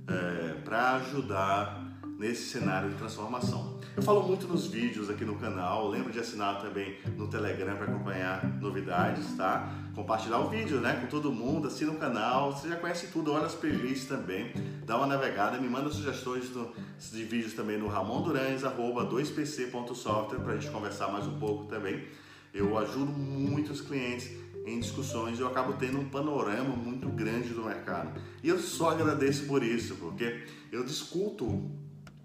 é, 0.09 0.55
para 0.65 0.97
ajudar 0.97 1.82
nesse 2.23 2.49
cenário 2.51 2.91
de 2.91 2.95
transformação. 2.95 3.81
Eu 3.97 4.03
falo 4.03 4.23
muito 4.23 4.47
nos 4.47 4.69
vídeos 4.69 5.11
aqui 5.11 5.25
no 5.25 5.35
canal, 5.35 5.89
lembra 5.89 6.13
de 6.13 6.21
assinar 6.21 6.63
também 6.63 6.97
no 7.17 7.27
Telegram 7.27 7.75
para 7.75 7.87
acompanhar 7.87 8.47
novidades, 8.61 9.37
tá? 9.37 9.69
Compartilhar 9.93 10.39
o 10.39 10.49
vídeo, 10.49 10.81
né, 10.81 11.01
com 11.01 11.09
todo 11.09 11.33
mundo, 11.33 11.67
assina 11.67 11.91
o 11.91 11.97
canal, 11.97 12.53
você 12.53 12.69
já 12.69 12.77
conhece 12.77 13.09
tudo, 13.09 13.33
olha 13.33 13.47
as 13.47 13.57
playlists 13.57 14.07
também, 14.07 14.53
dá 14.87 14.99
uma 14.99 15.09
navegada, 15.09 15.59
me 15.59 15.69
manda 15.69 15.91
sugestões 15.91 16.49
do, 16.51 16.71
de 16.97 17.25
vídeos 17.25 17.55
também 17.55 17.77
no 17.77 17.89
ramonduranz@2pc.software 17.89 20.39
para 20.39 20.53
a 20.53 20.57
gente 20.57 20.71
conversar 20.71 21.09
mais 21.09 21.27
um 21.27 21.41
pouco 21.41 21.65
também. 21.65 22.07
Eu 22.55 22.79
ajudo 22.79 23.11
muitos 23.11 23.81
clientes 23.81 24.31
em 24.65 24.79
discussões, 24.79 25.41
eu 25.41 25.49
acabo 25.49 25.73
tendo 25.73 25.99
um 25.99 26.09
panorama 26.09 26.77
muito 26.77 27.09
grande 27.09 27.49
do 27.49 27.65
mercado. 27.65 28.13
E 28.45 28.49
eu 28.49 28.61
só 28.61 28.91
agradeço 28.91 29.47
por 29.47 29.65
isso, 29.65 29.97
porque 29.97 30.45
eu 30.71 30.85
discuto 30.85 31.82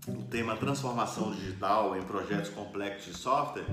o 0.08 0.24
tema 0.24 0.56
transformação 0.56 1.32
digital 1.32 1.98
em 1.98 2.02
projetos 2.02 2.50
complexos 2.50 3.14
de 3.14 3.18
software 3.20 3.66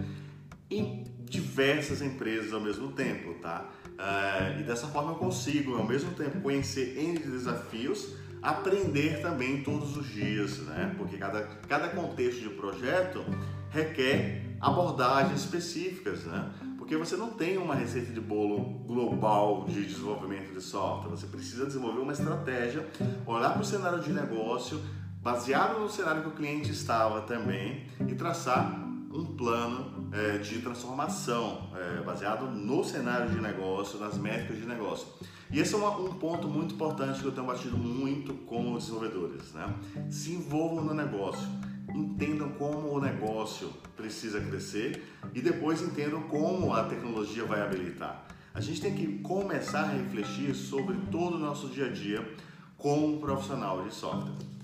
em 0.70 1.04
diversas 1.20 2.02
empresas 2.02 2.52
ao 2.52 2.60
mesmo 2.60 2.92
tempo, 2.92 3.34
tá? 3.34 3.68
Uh, 3.84 4.60
e 4.60 4.62
dessa 4.64 4.86
forma 4.88 5.12
eu 5.12 5.16
consigo, 5.16 5.76
ao 5.76 5.86
mesmo 5.86 6.12
tempo, 6.12 6.40
conhecer 6.40 6.98
N 6.98 7.18
desafios, 7.18 8.14
aprender 8.42 9.20
também 9.22 9.62
todos 9.62 9.96
os 9.96 10.06
dias, 10.08 10.58
né? 10.58 10.94
Porque 10.98 11.16
cada, 11.16 11.42
cada 11.68 11.88
contexto 11.88 12.40
de 12.40 12.50
projeto 12.50 13.24
requer 13.70 14.56
abordagens 14.60 15.40
específicas, 15.40 16.24
né? 16.24 16.50
Porque 16.76 16.96
você 16.96 17.16
não 17.16 17.30
tem 17.30 17.56
uma 17.56 17.74
receita 17.74 18.12
de 18.12 18.20
bolo 18.20 18.60
global 18.86 19.64
de 19.66 19.86
desenvolvimento 19.86 20.52
de 20.52 20.60
software, 20.60 21.10
você 21.10 21.26
precisa 21.26 21.64
desenvolver 21.64 22.00
uma 22.00 22.12
estratégia, 22.12 22.86
olhar 23.26 23.50
para 23.50 23.62
o 23.62 23.64
cenário 23.64 24.00
de 24.00 24.12
negócio, 24.12 24.80
baseado 25.24 25.80
no 25.80 25.88
cenário 25.88 26.20
que 26.20 26.28
o 26.28 26.32
cliente 26.32 26.70
estava 26.70 27.22
também 27.22 27.86
e 28.06 28.14
traçar 28.14 28.78
um 29.10 29.24
plano 29.24 30.10
é, 30.12 30.36
de 30.36 30.58
transformação 30.58 31.70
é, 31.74 32.02
baseado 32.02 32.44
no 32.44 32.84
cenário 32.84 33.30
de 33.30 33.40
negócio, 33.40 33.98
nas 33.98 34.18
métricas 34.18 34.58
de 34.58 34.66
negócio. 34.66 35.06
E 35.50 35.58
esse 35.58 35.72
é 35.72 35.78
uma, 35.78 35.96
um 35.96 36.12
ponto 36.12 36.46
muito 36.46 36.74
importante 36.74 37.20
que 37.20 37.24
eu 37.24 37.32
tenho 37.32 37.46
batido 37.46 37.74
muito 37.74 38.34
com 38.44 38.74
os 38.74 38.84
desenvolvedores. 38.84 39.50
Né? 39.52 39.74
Se 40.10 40.32
envolvam 40.32 40.84
no 40.84 40.92
negócio, 40.92 41.48
entendam 41.94 42.50
como 42.50 42.92
o 42.92 43.00
negócio 43.00 43.72
precisa 43.96 44.42
crescer 44.42 45.02
e 45.32 45.40
depois 45.40 45.80
entendam 45.80 46.20
como 46.24 46.74
a 46.74 46.84
tecnologia 46.84 47.46
vai 47.46 47.62
habilitar. 47.62 48.26
A 48.52 48.60
gente 48.60 48.82
tem 48.82 48.94
que 48.94 49.20
começar 49.20 49.84
a 49.84 49.86
refletir 49.86 50.54
sobre 50.54 50.96
todo 51.10 51.36
o 51.36 51.38
nosso 51.38 51.68
dia 51.68 51.86
a 51.86 51.90
dia 51.90 52.36
como 52.76 53.18
profissional 53.18 53.82
de 53.84 53.94
software. 53.94 54.54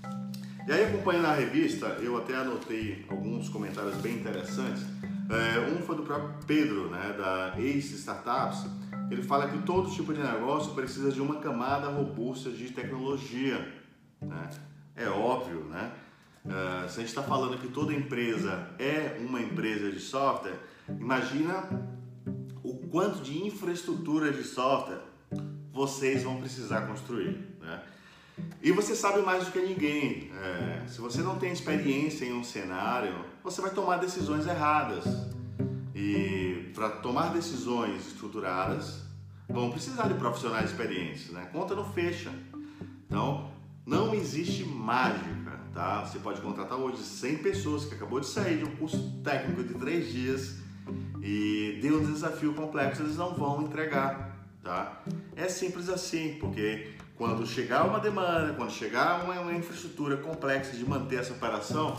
E 0.67 0.71
aí, 0.71 0.85
acompanhando 0.85 1.25
a 1.25 1.33
revista, 1.33 1.87
eu 2.01 2.17
até 2.17 2.35
anotei 2.35 3.03
alguns 3.09 3.49
comentários 3.49 3.95
bem 3.95 4.15
interessantes. 4.15 4.83
É, 5.29 5.71
um 5.71 5.81
foi 5.81 5.95
do 5.95 6.03
próprio 6.03 6.35
Pedro, 6.45 6.89
né, 6.89 7.15
da 7.17 7.59
Ace 7.59 7.95
Startups. 7.95 8.65
Ele 9.09 9.23
fala 9.23 9.49
que 9.49 9.57
todo 9.63 9.89
tipo 9.89 10.13
de 10.13 10.21
negócio 10.21 10.73
precisa 10.73 11.11
de 11.11 11.19
uma 11.19 11.37
camada 11.37 11.87
robusta 11.89 12.51
de 12.51 12.69
tecnologia. 12.69 13.73
Né? 14.21 14.49
É 14.95 15.09
óbvio, 15.09 15.63
né? 15.65 15.91
É, 16.45 16.87
se 16.87 16.97
a 16.97 16.99
gente 17.01 17.09
está 17.09 17.23
falando 17.23 17.57
que 17.59 17.67
toda 17.67 17.93
empresa 17.93 18.69
é 18.77 19.17
uma 19.19 19.41
empresa 19.41 19.91
de 19.91 19.99
software, 19.99 20.59
imagina 20.87 21.63
o 22.63 22.75
quanto 22.87 23.21
de 23.21 23.45
infraestrutura 23.45 24.31
de 24.31 24.43
software 24.43 25.01
vocês 25.73 26.23
vão 26.23 26.39
precisar 26.39 26.81
construir. 26.81 27.50
E 28.61 28.71
você 28.71 28.95
sabe 28.95 29.21
mais 29.21 29.45
do 29.45 29.51
que 29.51 29.59
ninguém. 29.59 30.31
É, 30.39 30.87
se 30.87 31.01
você 31.01 31.21
não 31.21 31.37
tem 31.37 31.51
experiência 31.51 32.25
em 32.25 32.33
um 32.33 32.43
cenário, 32.43 33.25
você 33.43 33.61
vai 33.61 33.71
tomar 33.71 33.97
decisões 33.97 34.45
erradas. 34.45 35.03
E 35.95 36.71
para 36.73 36.89
tomar 36.89 37.33
decisões 37.33 38.07
estruturadas, 38.07 39.01
vão 39.49 39.71
precisar 39.71 40.07
de 40.07 40.13
profissionais 40.13 40.69
experientes. 40.69 41.31
Né? 41.31 41.49
Conta 41.51 41.75
não 41.75 41.91
fecha. 41.91 42.31
Então, 43.07 43.51
não 43.85 44.13
existe 44.13 44.63
mágica. 44.63 45.59
Tá? 45.73 46.05
Você 46.05 46.19
pode 46.19 46.41
contratar 46.41 46.77
hoje 46.77 46.97
100 46.97 47.37
pessoas 47.37 47.85
que 47.85 47.95
acabou 47.95 48.19
de 48.19 48.27
sair 48.27 48.57
de 48.57 48.65
um 48.65 48.75
curso 48.75 49.21
técnico 49.23 49.63
de 49.63 49.73
3 49.75 50.11
dias 50.11 50.55
e 51.21 51.79
deu 51.81 52.01
um 52.01 52.11
desafio 52.11 52.53
complexo, 52.53 53.01
eles 53.01 53.15
não 53.15 53.33
vão 53.33 53.61
entregar. 53.63 54.37
Tá? 54.61 55.01
É 55.35 55.47
simples 55.47 55.89
assim, 55.89 56.37
porque 56.39 56.91
quando 57.15 57.45
chegar 57.45 57.85
uma 57.85 57.99
demanda, 57.99 58.53
quando 58.53 58.71
chegar 58.71 59.23
uma, 59.23 59.39
uma 59.39 59.53
infraestrutura 59.53 60.17
complexa 60.17 60.75
de 60.75 60.83
manter 60.87 61.19
essa 61.19 61.33
operação, 61.33 61.95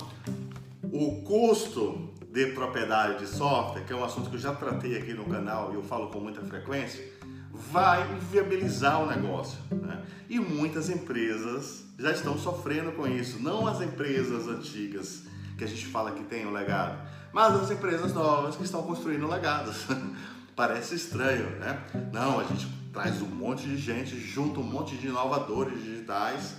o 0.82 1.22
custo 1.22 2.12
de 2.32 2.46
propriedade 2.46 3.18
de 3.18 3.26
software, 3.26 3.84
que 3.84 3.92
é 3.92 3.96
um 3.96 4.04
assunto 4.04 4.30
que 4.30 4.36
eu 4.36 4.40
já 4.40 4.54
tratei 4.54 4.96
aqui 4.96 5.12
no 5.12 5.24
canal 5.26 5.70
e 5.72 5.74
eu 5.74 5.82
falo 5.82 6.08
com 6.08 6.18
muita 6.18 6.40
frequência, 6.42 7.06
vai 7.52 8.06
viabilizar 8.30 9.02
o 9.02 9.06
negócio. 9.06 9.58
Né? 9.70 10.02
E 10.28 10.40
muitas 10.40 10.88
empresas 10.88 11.84
já 11.98 12.10
estão 12.10 12.38
sofrendo 12.38 12.92
com 12.92 13.06
isso, 13.06 13.38
não 13.40 13.66
as 13.66 13.80
empresas 13.80 14.48
antigas 14.48 15.24
que 15.58 15.64
a 15.64 15.66
gente 15.66 15.86
fala 15.86 16.12
que 16.12 16.24
tem 16.24 16.46
o 16.46 16.50
legado, 16.50 16.98
mas 17.32 17.54
as 17.54 17.70
empresas 17.70 18.12
novas 18.12 18.56
que 18.56 18.64
estão 18.64 18.82
construindo 18.82 19.28
legados. 19.28 19.86
Parece 20.56 20.94
estranho, 20.94 21.48
né? 21.58 21.82
Não, 22.12 22.40
a 22.40 22.44
gente 22.44 22.66
traz 22.92 23.22
um 23.22 23.26
monte 23.26 23.66
de 23.66 23.76
gente, 23.76 24.18
junta 24.18 24.60
um 24.60 24.64
monte 24.64 24.96
de 24.96 25.06
inovadores 25.06 25.82
digitais 25.82 26.54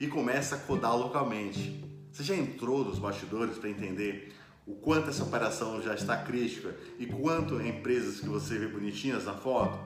e 0.00 0.08
começa 0.08 0.56
a 0.56 0.58
codar 0.58 0.96
localmente. 0.96 1.84
Você 2.12 2.24
já 2.24 2.34
entrou 2.34 2.84
nos 2.84 2.98
bastidores 2.98 3.56
para 3.56 3.70
entender 3.70 4.34
o 4.66 4.74
quanto 4.74 5.08
essa 5.10 5.22
operação 5.22 5.80
já 5.80 5.94
está 5.94 6.16
crítica 6.16 6.74
e 6.98 7.06
quanto 7.06 7.60
empresas 7.60 8.18
que 8.18 8.28
você 8.28 8.58
vê 8.58 8.66
bonitinhas 8.66 9.24
na 9.24 9.34
foto 9.34 9.78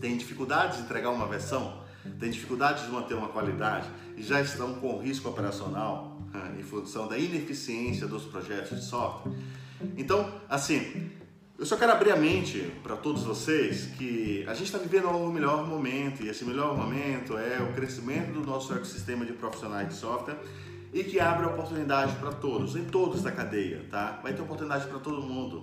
têm 0.00 0.16
dificuldade 0.16 0.76
de 0.76 0.82
entregar 0.82 1.10
uma 1.10 1.26
versão, 1.26 1.82
têm 2.20 2.30
dificuldade 2.30 2.84
de 2.84 2.92
manter 2.92 3.14
uma 3.14 3.28
qualidade 3.28 3.88
e 4.16 4.22
já 4.22 4.42
estão 4.42 4.74
com 4.74 4.98
risco 4.98 5.28
operacional 5.28 6.18
em 6.58 6.62
função 6.62 7.08
da 7.08 7.16
ineficiência 7.16 8.06
dos 8.06 8.24
projetos 8.24 8.78
de 8.78 8.84
software. 8.84 9.32
Então, 9.96 10.40
assim, 10.48 11.10
eu 11.56 11.64
só 11.64 11.76
quero 11.76 11.92
abrir 11.92 12.10
a 12.10 12.16
mente 12.16 12.72
para 12.82 12.96
todos 12.96 13.22
vocês 13.22 13.86
que 13.96 14.44
a 14.48 14.54
gente 14.54 14.66
está 14.66 14.78
vivendo 14.78 15.08
um 15.08 15.32
melhor 15.32 15.64
momento 15.66 16.22
e 16.22 16.28
esse 16.28 16.44
melhor 16.44 16.76
momento 16.76 17.38
é 17.38 17.62
o 17.62 17.72
crescimento 17.72 18.32
do 18.32 18.40
nosso 18.40 18.74
ecossistema 18.74 19.24
de 19.24 19.32
profissionais 19.32 19.88
de 19.88 19.94
software 19.94 20.36
e 20.92 21.04
que 21.04 21.20
abre 21.20 21.46
oportunidade 21.46 22.16
para 22.16 22.32
todos, 22.32 22.74
em 22.74 22.84
todos 22.84 23.22
da 23.22 23.30
cadeia, 23.30 23.86
tá? 23.88 24.18
Vai 24.22 24.32
ter 24.32 24.42
oportunidade 24.42 24.86
para 24.86 24.98
todo 24.98 25.22
mundo. 25.22 25.62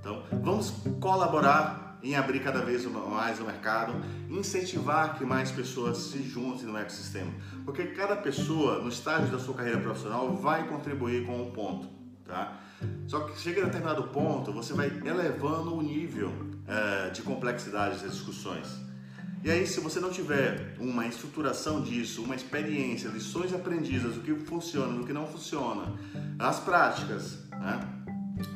Então, 0.00 0.22
vamos 0.42 0.72
colaborar 1.00 1.98
em 2.02 2.14
abrir 2.14 2.40
cada 2.40 2.60
vez 2.60 2.84
mais 2.84 3.38
o 3.38 3.44
mercado, 3.44 3.94
incentivar 4.30 5.18
que 5.18 5.24
mais 5.24 5.50
pessoas 5.50 5.98
se 5.98 6.22
juntem 6.22 6.66
no 6.66 6.78
ecossistema, 6.78 7.32
porque 7.64 7.84
cada 7.88 8.16
pessoa 8.16 8.78
no 8.78 8.88
estágio 8.88 9.28
da 9.28 9.38
sua 9.38 9.54
carreira 9.54 9.80
profissional 9.80 10.34
vai 10.34 10.66
contribuir 10.66 11.26
com 11.26 11.42
um 11.42 11.50
ponto, 11.50 11.88
tá? 12.24 12.60
Só 13.06 13.20
que 13.20 13.38
chega 13.38 13.62
a 13.62 13.64
determinado 13.66 14.04
ponto, 14.04 14.52
você 14.52 14.72
vai 14.72 14.86
elevando 15.04 15.74
o 15.74 15.82
nível 15.82 16.32
é, 16.66 17.10
de 17.10 17.22
complexidade 17.22 18.00
das 18.00 18.12
discussões. 18.12 18.66
E 19.44 19.50
aí, 19.50 19.66
se 19.66 19.78
você 19.78 20.00
não 20.00 20.10
tiver 20.10 20.74
uma 20.78 21.06
estruturação 21.06 21.80
disso, 21.80 22.22
uma 22.22 22.34
experiência, 22.34 23.08
lições 23.08 23.54
aprendidas, 23.54 24.16
o 24.16 24.20
que 24.20 24.34
funciona, 24.34 25.00
o 25.00 25.06
que 25.06 25.12
não 25.12 25.26
funciona, 25.26 25.94
as 26.38 26.58
práticas, 26.58 27.38
né? 27.52 27.80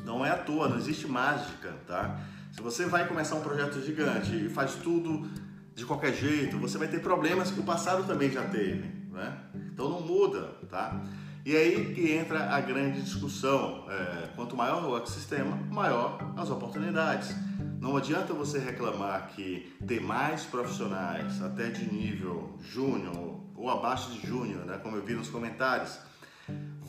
Não 0.05 0.25
é 0.25 0.31
à 0.31 0.37
toa, 0.37 0.67
não 0.67 0.77
existe 0.77 1.07
mágica, 1.07 1.73
tá? 1.87 2.19
Se 2.51 2.61
você 2.61 2.85
vai 2.85 3.07
começar 3.07 3.35
um 3.35 3.41
projeto 3.41 3.81
gigante 3.81 4.35
e 4.35 4.49
faz 4.49 4.75
tudo 4.75 5.29
de 5.73 5.85
qualquer 5.85 6.13
jeito, 6.13 6.57
você 6.57 6.77
vai 6.77 6.89
ter 6.89 6.99
problemas 6.99 7.49
que 7.49 7.59
o 7.61 7.63
passado 7.63 8.05
também 8.05 8.29
já 8.29 8.43
teve, 8.43 8.83
né? 9.11 9.37
Então 9.73 9.89
não 9.89 10.01
muda, 10.01 10.49
tá? 10.69 11.01
E 11.43 11.55
aí 11.55 11.93
que 11.93 12.11
entra 12.11 12.53
a 12.53 12.61
grande 12.61 13.01
discussão. 13.01 13.85
É, 13.89 14.29
quanto 14.35 14.55
maior 14.55 14.83
o 14.85 14.97
ecossistema, 14.97 15.55
maior 15.71 16.33
as 16.37 16.49
oportunidades. 16.49 17.35
Não 17.79 17.97
adianta 17.97 18.33
você 18.33 18.59
reclamar 18.59 19.29
que 19.29 19.75
ter 19.87 19.99
mais 19.99 20.43
profissionais, 20.43 21.41
até 21.41 21.69
de 21.69 21.91
nível 21.91 22.57
júnior 22.61 23.41
ou 23.55 23.69
abaixo 23.69 24.11
de 24.11 24.25
júnior, 24.25 24.65
né, 24.65 24.79
como 24.81 24.95
eu 24.95 25.03
vi 25.03 25.13
nos 25.13 25.29
comentários, 25.29 25.99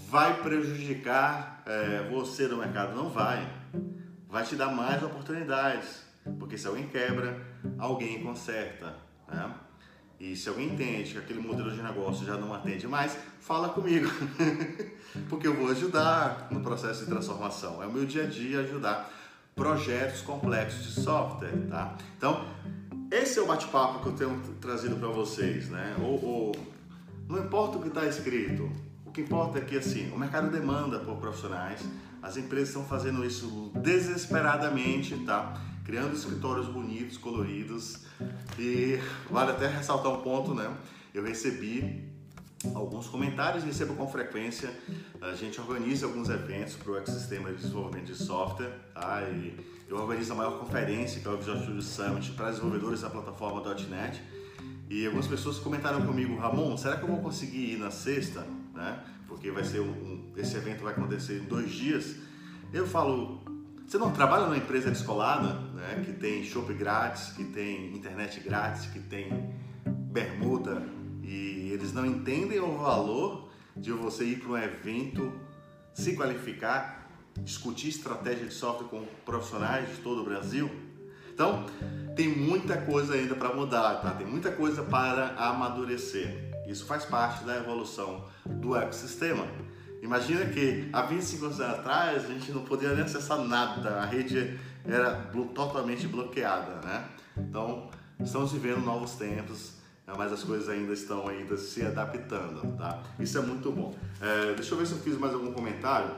vai 0.09 0.43
prejudicar 0.43 1.63
é, 1.67 2.09
você 2.11 2.47
no 2.47 2.59
mercado. 2.59 2.95
Não 2.95 3.09
vai. 3.09 3.47
Vai 4.29 4.45
te 4.45 4.55
dar 4.55 4.69
mais 4.69 5.03
oportunidades. 5.03 6.05
Porque 6.39 6.57
se 6.57 6.67
alguém 6.67 6.87
quebra, 6.89 7.41
alguém 7.79 8.23
conserta. 8.23 8.95
Né? 9.29 9.55
E 10.23 10.37
se 10.37 10.49
alguém 10.49 10.69
entende 10.69 11.15
que 11.15 11.19
aquele 11.19 11.41
modelo 11.41 11.69
de 11.73 11.83
negócio 11.83 12.25
já 12.25 12.37
não 12.37 12.55
atende 12.55 12.87
mais, 12.87 13.19
fala 13.41 13.71
comigo. 13.71 14.09
Porque 15.29 15.49
eu 15.49 15.53
vou 15.53 15.69
ajudar 15.69 16.47
no 16.49 16.61
processo 16.61 17.01
de 17.01 17.11
transformação. 17.11 17.83
É 17.83 17.87
o 17.89 17.93
meu 17.93 18.07
dia 18.07 18.23
a 18.23 18.27
dia 18.29 18.61
ajudar 18.61 19.13
projetos 19.57 20.21
complexos 20.21 20.95
de 20.95 21.01
software, 21.01 21.67
tá? 21.69 21.97
Então, 22.17 22.47
esse 23.11 23.41
é 23.41 23.43
o 23.43 23.47
bate-papo 23.47 23.99
que 23.99 24.07
eu 24.11 24.13
tenho 24.13 24.41
trazido 24.61 24.95
para 24.95 25.09
vocês, 25.09 25.69
né? 25.69 25.97
Ou, 26.01 26.25
ou, 26.25 26.53
não 27.29 27.41
importa 27.41 27.79
o 27.79 27.83
que 27.83 27.89
está 27.89 28.07
escrito, 28.07 28.71
o 29.05 29.11
que 29.11 29.23
importa 29.23 29.59
é 29.59 29.61
que 29.63 29.77
assim, 29.77 30.09
o 30.13 30.17
mercado 30.17 30.53
demanda 30.53 31.01
por 31.01 31.17
profissionais, 31.17 31.81
as 32.23 32.37
empresas 32.37 32.69
estão 32.69 32.85
fazendo 32.85 33.25
isso 33.25 33.73
desesperadamente, 33.75 35.17
tá? 35.27 35.61
Criando 35.85 36.15
escritórios 36.15 36.69
bonitos, 36.69 37.17
coloridos 37.17 38.05
e 38.59 38.99
vale 39.31 39.51
até 39.51 39.67
ressaltar 39.67 40.13
um 40.13 40.23
ponto, 40.23 40.55
né? 40.55 40.73
Eu 41.13 41.25
recebi 41.25 42.13
alguns 42.75 43.09
comentários, 43.09 43.65
recebo 43.65 43.95
com 43.95 44.07
frequência. 44.07 44.71
A 45.21 45.35
gente 45.35 45.61
organiza 45.61 46.07
alguns 46.07 46.29
eventos 46.29 46.75
para 46.75 46.93
o 46.93 46.97
ecossistema 46.97 47.51
de 47.51 47.57
desenvolvimento 47.57 48.07
de 48.07 48.15
software, 48.15 48.71
tá? 48.95 49.23
E 49.23 49.57
eu 49.89 49.97
organizo 49.97 50.33
a 50.33 50.37
maior 50.37 50.59
conferência, 50.59 51.21
que 51.21 51.27
é 51.27 51.31
o 51.31 51.37
Visual 51.37 51.59
Studio 51.59 51.83
Summit, 51.83 52.31
para 52.33 52.51
desenvolvedores 52.51 53.01
da 53.01 53.11
plataforma 53.11 53.63
.NET. 53.91 54.23
E 54.89 55.07
algumas 55.07 55.27
pessoas 55.27 55.59
comentaram 55.59 56.07
comigo, 56.07 56.37
Ramon, 56.37 56.77
será 56.77 56.97
que 56.97 57.03
eu 57.03 57.09
vou 57.09 57.21
conseguir 57.21 57.73
ir 57.73 57.79
na 57.79 57.91
sexta, 57.91 58.47
né? 58.75 59.03
Porque 59.27 59.51
vai 59.51 59.65
ser 59.65 59.81
um, 59.81 59.91
um 59.91 60.33
esse 60.37 60.57
evento 60.57 60.83
vai 60.83 60.93
acontecer 60.93 61.41
em 61.41 61.45
dois 61.45 61.73
dias. 61.73 62.17
Eu 62.73 62.87
falo, 62.87 63.42
você 63.87 63.99
não 63.99 64.11
trabalha 64.11 64.45
numa 64.45 64.57
empresa 64.57 64.91
descolada, 64.91 65.55
né? 65.75 66.03
Que 66.05 66.13
tem 66.13 66.45
shopping 66.45 66.77
grátis, 66.77 67.33
que 67.33 67.45
tem 67.45 67.95
internet 67.95 68.41
grátis, 68.41 68.87
que 68.87 69.01
tem 69.01 69.55
bermuda, 69.85 70.83
e 71.23 71.71
eles 71.73 71.93
não 71.93 72.05
entendem 72.05 72.61
o 72.61 72.77
valor 72.79 73.51
de 73.77 73.93
você 73.93 74.25
ir 74.25 74.41
para 74.41 74.53
um 74.53 74.57
evento, 74.57 75.33
se 75.95 76.15
qualificar, 76.15 77.11
discutir 77.39 77.89
estratégia 77.89 78.47
de 78.47 78.53
software 78.53 78.89
com 78.89 79.05
profissionais 79.25 79.89
de 79.89 79.97
todo 79.97 80.21
o 80.21 80.25
Brasil. 80.25 80.71
Então, 81.33 81.65
tem 82.15 82.29
muita 82.29 82.77
coisa 82.77 83.15
ainda 83.15 83.35
para 83.35 83.55
mudar, 83.55 83.97
tá? 84.03 84.11
Tem 84.11 84.27
muita 84.27 84.53
coisa 84.53 84.83
para 84.83 85.35
amadurecer. 85.37 86.53
Isso 86.67 86.85
faz 86.85 87.05
parte 87.07 87.45
da 87.45 87.57
evolução 87.57 88.27
do 88.45 88.77
ecossistema. 88.77 89.47
Imagina 90.03 90.45
que 90.47 90.89
há 90.93 91.03
25 91.03 91.45
anos 91.45 91.61
atrás 91.61 92.25
a 92.25 92.27
gente 92.27 92.51
não 92.51 92.63
podia 92.63 92.93
nem 92.93 93.05
acessar 93.05 93.39
nada, 93.39 94.01
a 94.01 94.05
rede 94.05 94.59
era 94.85 95.31
totalmente 95.55 96.09
bloqueada, 96.09 96.81
né? 96.85 97.05
Então, 97.39 97.89
estamos 98.21 98.51
vivendo 98.51 98.85
novos 98.85 99.13
tempos, 99.13 99.75
né, 100.05 100.13
mas 100.19 100.33
as 100.33 100.43
coisas 100.43 100.69
ainda 100.69 100.93
estão 100.93 101.29
ainda 101.29 101.57
se 101.57 101.87
adaptando, 101.87 102.77
tá? 102.77 103.01
Isso 103.21 103.39
é 103.39 103.43
muito 103.43 103.71
bom. 103.71 103.95
É, 104.21 104.55
deixa 104.55 104.75
eu 104.75 104.79
ver 104.79 104.87
se 104.89 104.93
eu 104.93 104.99
fiz 104.99 105.17
mais 105.17 105.35
algum 105.35 105.53
comentário. 105.53 106.11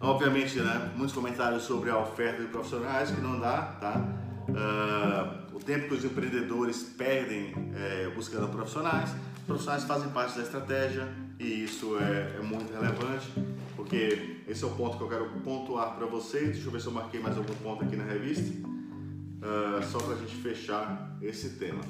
Obviamente, 0.00 0.58
né, 0.58 0.90
muitos 0.96 1.14
comentários 1.14 1.62
sobre 1.62 1.90
a 1.90 1.98
oferta 1.98 2.42
de 2.42 2.48
profissionais 2.48 3.12
que 3.12 3.20
não 3.20 3.38
dá, 3.38 3.76
tá? 3.80 4.04
Uh, 4.48 5.56
o 5.56 5.60
tempo 5.60 5.86
que 5.86 5.94
os 5.94 6.04
empreendedores 6.04 6.82
perdem 6.82 7.54
é, 7.76 8.10
buscando 8.12 8.48
profissionais, 8.48 9.10
profissionais 9.46 9.84
fazem 9.84 10.10
parte 10.10 10.36
da 10.36 10.42
estratégia 10.42 11.08
e 11.42 11.64
isso 11.64 11.98
é, 11.98 12.36
é 12.38 12.40
muito 12.40 12.72
relevante, 12.72 13.26
porque 13.74 14.42
esse 14.46 14.62
é 14.62 14.66
o 14.66 14.70
ponto 14.70 14.96
que 14.96 15.02
eu 15.02 15.08
quero 15.08 15.28
pontuar 15.40 15.96
para 15.96 16.06
vocês. 16.06 16.52
Deixa 16.52 16.68
eu 16.68 16.70
ver 16.70 16.80
se 16.80 16.86
eu 16.86 16.92
marquei 16.92 17.18
mais 17.18 17.36
algum 17.36 17.54
ponto 17.54 17.82
aqui 17.82 17.96
na 17.96 18.04
revista, 18.04 18.48
uh, 18.48 19.82
só 19.90 19.98
para 19.98 20.14
a 20.14 20.18
gente 20.18 20.36
fechar 20.36 21.18
esse 21.20 21.50
tema. 21.50 21.82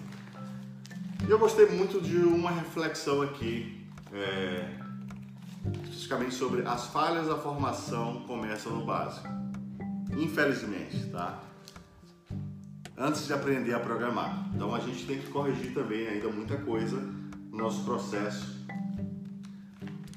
E 1.27 1.31
eu 1.31 1.39
gostei 1.39 1.67
muito 1.67 2.01
de 2.01 2.17
uma 2.17 2.51
reflexão 2.51 3.21
aqui, 3.21 3.87
é, 4.11 4.79
especificamente 5.85 6.35
sobre 6.35 6.67
as 6.67 6.87
falhas 6.87 7.29
da 7.29 7.37
formação 7.37 8.23
começam 8.27 8.73
no 8.75 8.87
básico. 8.87 9.29
Infelizmente, 10.17 11.11
tá? 11.11 11.41
Antes 12.97 13.27
de 13.27 13.35
aprender 13.35 13.75
a 13.75 13.81
programar. 13.81 14.51
Então 14.55 14.75
a 14.75 14.81
gente 14.81 15.07
tem 15.07 15.19
que 15.19 15.29
corrigir 15.29 15.75
também 15.75 16.09
ainda 16.09 16.29
muita 16.29 16.57
coisa 16.57 16.97
no 17.51 17.59
nosso 17.59 17.85
processo 17.85 18.62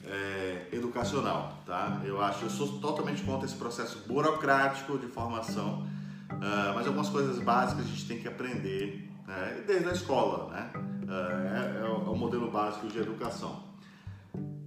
é, 0.07 0.67
educacional, 0.71 1.57
tá? 1.65 2.01
Eu 2.03 2.21
acho, 2.21 2.45
eu 2.45 2.49
sou 2.49 2.79
totalmente 2.79 3.23
contra 3.23 3.45
esse 3.45 3.55
processo 3.55 4.07
burocrático 4.07 4.97
de 4.97 5.07
formação, 5.07 5.87
uh, 6.31 6.73
mas 6.75 6.85
algumas 6.87 7.09
coisas 7.09 7.39
básicas 7.39 7.85
a 7.85 7.87
gente 7.87 8.07
tem 8.07 8.19
que 8.19 8.27
aprender 8.27 9.09
né? 9.27 9.63
desde 9.65 9.89
a 9.89 9.91
escola, 9.91 10.51
né? 10.51 10.71
É, 11.07 11.81
é, 11.81 11.85
é, 11.85 11.87
o 11.87 12.15
modelo 12.15 12.49
básico 12.49 12.87
de 12.87 12.99
educação. 12.99 13.63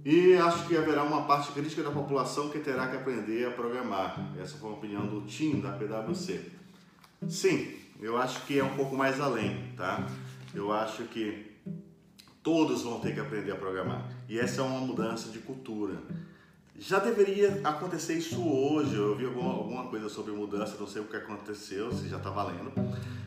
E 0.05 0.35
acho 0.35 0.65
que 0.67 0.77
haverá 0.77 1.03
uma 1.03 1.23
parte 1.23 1.51
crítica 1.51 1.83
da 1.83 1.91
população 1.91 2.49
que 2.49 2.59
terá 2.59 2.87
que 2.87 2.95
aprender 2.95 3.45
a 3.45 3.51
programar. 3.51 4.33
Essa 4.39 4.57
foi 4.57 4.69
a 4.69 4.73
opinião 4.73 5.05
do 5.05 5.21
Tim 5.21 5.59
da 5.59 5.73
PwC. 5.73 6.51
Sim, 7.27 7.75
eu 7.99 8.17
acho 8.17 8.45
que 8.45 8.57
é 8.57 8.63
um 8.63 8.75
pouco 8.75 8.95
mais 8.95 9.19
além, 9.19 9.73
tá? 9.75 10.07
Eu 10.55 10.71
acho 10.71 11.03
que 11.03 11.48
todos 12.43 12.83
vão 12.83 12.99
ter 12.99 13.13
que 13.13 13.19
aprender 13.19 13.51
a 13.51 13.55
programar. 13.55 14.09
E 14.27 14.39
essa 14.39 14.61
é 14.61 14.63
uma 14.63 14.79
mudança 14.79 15.29
de 15.29 15.39
cultura. 15.39 15.95
Já 16.77 16.99
deveria 16.99 17.59
acontecer 17.63 18.13
isso 18.13 18.41
hoje. 18.41 18.95
Eu 18.95 19.15
vi 19.15 19.25
alguma, 19.25 19.51
alguma 19.51 19.87
coisa 19.87 20.07
sobre 20.07 20.31
mudança, 20.31 20.77
não 20.79 20.87
sei 20.87 21.01
o 21.01 21.05
que 21.05 21.17
aconteceu, 21.17 21.91
se 21.91 22.07
já 22.07 22.17
está 22.17 22.29
valendo. 22.29 22.71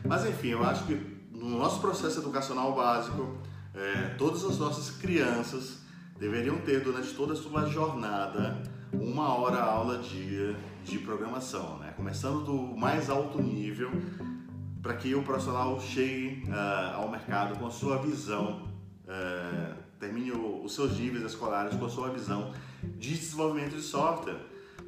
Mas 0.05 0.25
enfim, 0.25 0.49
eu 0.49 0.63
acho 0.63 0.85
que 0.85 0.95
no 1.31 1.57
nosso 1.57 1.79
processo 1.79 2.19
educacional 2.19 2.73
básico, 2.73 3.37
é, 3.75 4.15
todas 4.17 4.43
as 4.43 4.57
nossas 4.57 4.91
crianças 4.97 5.79
deveriam 6.19 6.57
ter 6.59 6.81
durante 6.81 7.13
toda 7.13 7.33
a 7.33 7.35
sua 7.35 7.65
jornada 7.65 8.61
uma 8.93 9.35
hora 9.35 9.59
aula 9.61 9.97
dia 9.97 10.55
de 10.83 10.99
programação, 10.99 11.77
né? 11.79 11.93
Começando 11.95 12.43
do 12.43 12.77
mais 12.77 13.09
alto 13.09 13.41
nível 13.41 13.91
para 14.81 14.93
que 14.95 15.15
o 15.15 15.23
profissional 15.23 15.79
chegue 15.79 16.43
uh, 16.47 16.95
ao 16.97 17.09
mercado 17.09 17.57
com 17.57 17.65
a 17.65 17.71
sua 17.71 17.97
visão, 17.97 18.72
uh, 19.05 19.75
termine 19.99 20.31
os 20.31 20.73
seus 20.73 20.97
níveis 20.97 21.23
escolares 21.23 21.75
com 21.75 21.85
a 21.85 21.89
sua 21.89 22.09
visão 22.09 22.53
de 22.97 23.17
desenvolvimento 23.17 23.75
de 23.75 23.81
software. 23.81 24.37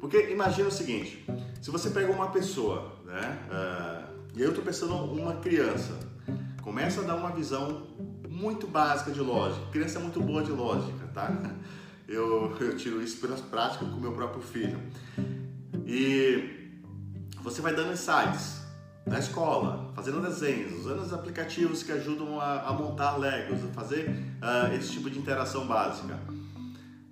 Porque 0.00 0.30
imagina 0.30 0.68
o 0.68 0.72
seguinte, 0.72 1.24
se 1.60 1.70
você 1.70 1.90
pega 1.90 2.12
uma 2.12 2.28
pessoa, 2.28 2.92
né, 3.04 3.38
uh, 3.50 4.16
e 4.36 4.42
eu 4.42 4.50
estou 4.50 4.62
pensando 4.62 4.94
uma 4.94 5.36
criança, 5.36 5.98
começa 6.62 7.00
a 7.00 7.04
dar 7.04 7.16
uma 7.16 7.30
visão 7.30 7.86
muito 8.28 8.66
básica 8.66 9.10
de 9.10 9.20
lógica, 9.20 9.66
criança 9.70 9.98
é 9.98 10.02
muito 10.02 10.20
boa 10.20 10.42
de 10.42 10.52
lógica, 10.52 11.06
tá? 11.14 11.30
Eu, 12.08 12.56
eu 12.60 12.76
tiro 12.76 13.02
isso 13.02 13.20
pelas 13.20 13.40
práticas 13.40 13.88
com 13.88 13.96
meu 13.96 14.12
próprio 14.12 14.40
filho. 14.40 14.78
E 15.84 16.70
você 17.42 17.60
vai 17.60 17.74
dando 17.74 17.92
insights, 17.92 18.60
na 19.06 19.20
escola, 19.20 19.92
fazendo 19.94 20.20
desenhos, 20.20 20.80
usando 20.80 21.00
os 21.00 21.12
aplicativos 21.12 21.84
que 21.84 21.92
ajudam 21.92 22.40
a, 22.40 22.62
a 22.62 22.72
montar 22.72 23.16
Legos, 23.16 23.64
a 23.64 23.68
fazer 23.68 24.08
uh, 24.08 24.74
esse 24.74 24.90
tipo 24.90 25.08
de 25.08 25.16
interação 25.16 25.64
básica. 25.64 26.18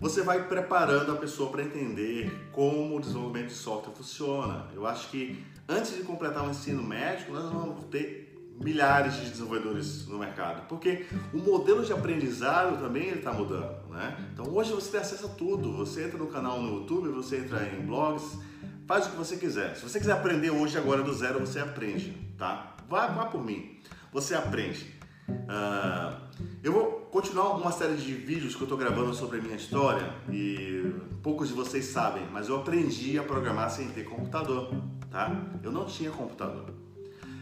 Você 0.00 0.20
vai 0.22 0.48
preparando 0.48 1.12
a 1.12 1.14
pessoa 1.14 1.50
para 1.50 1.62
entender 1.62 2.50
como 2.50 2.96
o 2.96 3.00
desenvolvimento 3.00 3.48
de 3.48 3.54
software 3.54 3.94
funciona. 3.94 4.66
Eu 4.74 4.86
acho 4.86 5.08
que 5.08 5.42
antes 5.68 5.94
de 5.94 6.02
completar 6.02 6.44
o 6.44 6.50
ensino 6.50 6.82
médico, 6.82 7.32
nós 7.32 7.44
vamos 7.44 7.84
ter 7.84 8.52
milhares 8.60 9.14
de 9.14 9.30
desenvolvedores 9.30 10.06
no 10.06 10.18
mercado, 10.18 10.66
porque 10.68 11.06
o 11.32 11.38
modelo 11.38 11.84
de 11.84 11.92
aprendizado 11.92 12.80
também 12.80 13.08
está 13.08 13.32
mudando, 13.32 13.88
né? 13.90 14.16
Então 14.32 14.52
hoje 14.52 14.72
você 14.72 14.90
tem 14.90 15.00
acesso 15.00 15.26
a 15.26 15.30
tudo. 15.30 15.72
Você 15.76 16.04
entra 16.04 16.18
no 16.18 16.26
canal 16.26 16.60
no 16.60 16.80
YouTube, 16.80 17.08
você 17.08 17.38
entra 17.38 17.66
em 17.68 17.84
blogs, 17.86 18.38
Faz 18.86 19.06
o 19.06 19.10
que 19.10 19.16
você 19.16 19.36
quiser. 19.36 19.76
Se 19.76 19.82
você 19.82 19.98
quiser 19.98 20.12
aprender 20.12 20.50
hoje, 20.50 20.76
agora 20.76 21.02
do 21.02 21.12
zero, 21.12 21.40
você 21.40 21.58
aprende, 21.58 22.12
tá? 22.36 22.76
Vá, 22.88 23.06
vá 23.06 23.26
por 23.26 23.42
mim. 23.42 23.78
Você 24.12 24.34
aprende. 24.34 24.94
Uh, 25.26 26.20
eu 26.62 26.70
vou 26.70 26.92
continuar 27.10 27.56
uma 27.56 27.72
série 27.72 27.96
de 27.96 28.12
vídeos 28.12 28.54
que 28.54 28.60
eu 28.60 28.66
estou 28.66 28.76
gravando 28.76 29.14
sobre 29.14 29.38
a 29.38 29.42
minha 29.42 29.56
história 29.56 30.12
e 30.30 30.92
poucos 31.22 31.48
de 31.48 31.54
vocês 31.54 31.86
sabem, 31.86 32.26
mas 32.30 32.48
eu 32.48 32.56
aprendi 32.56 33.18
a 33.18 33.22
programar 33.22 33.70
sem 33.70 33.88
ter 33.88 34.04
computador, 34.04 34.70
tá? 35.10 35.34
Eu 35.62 35.72
não 35.72 35.86
tinha 35.86 36.10
computador. 36.10 36.66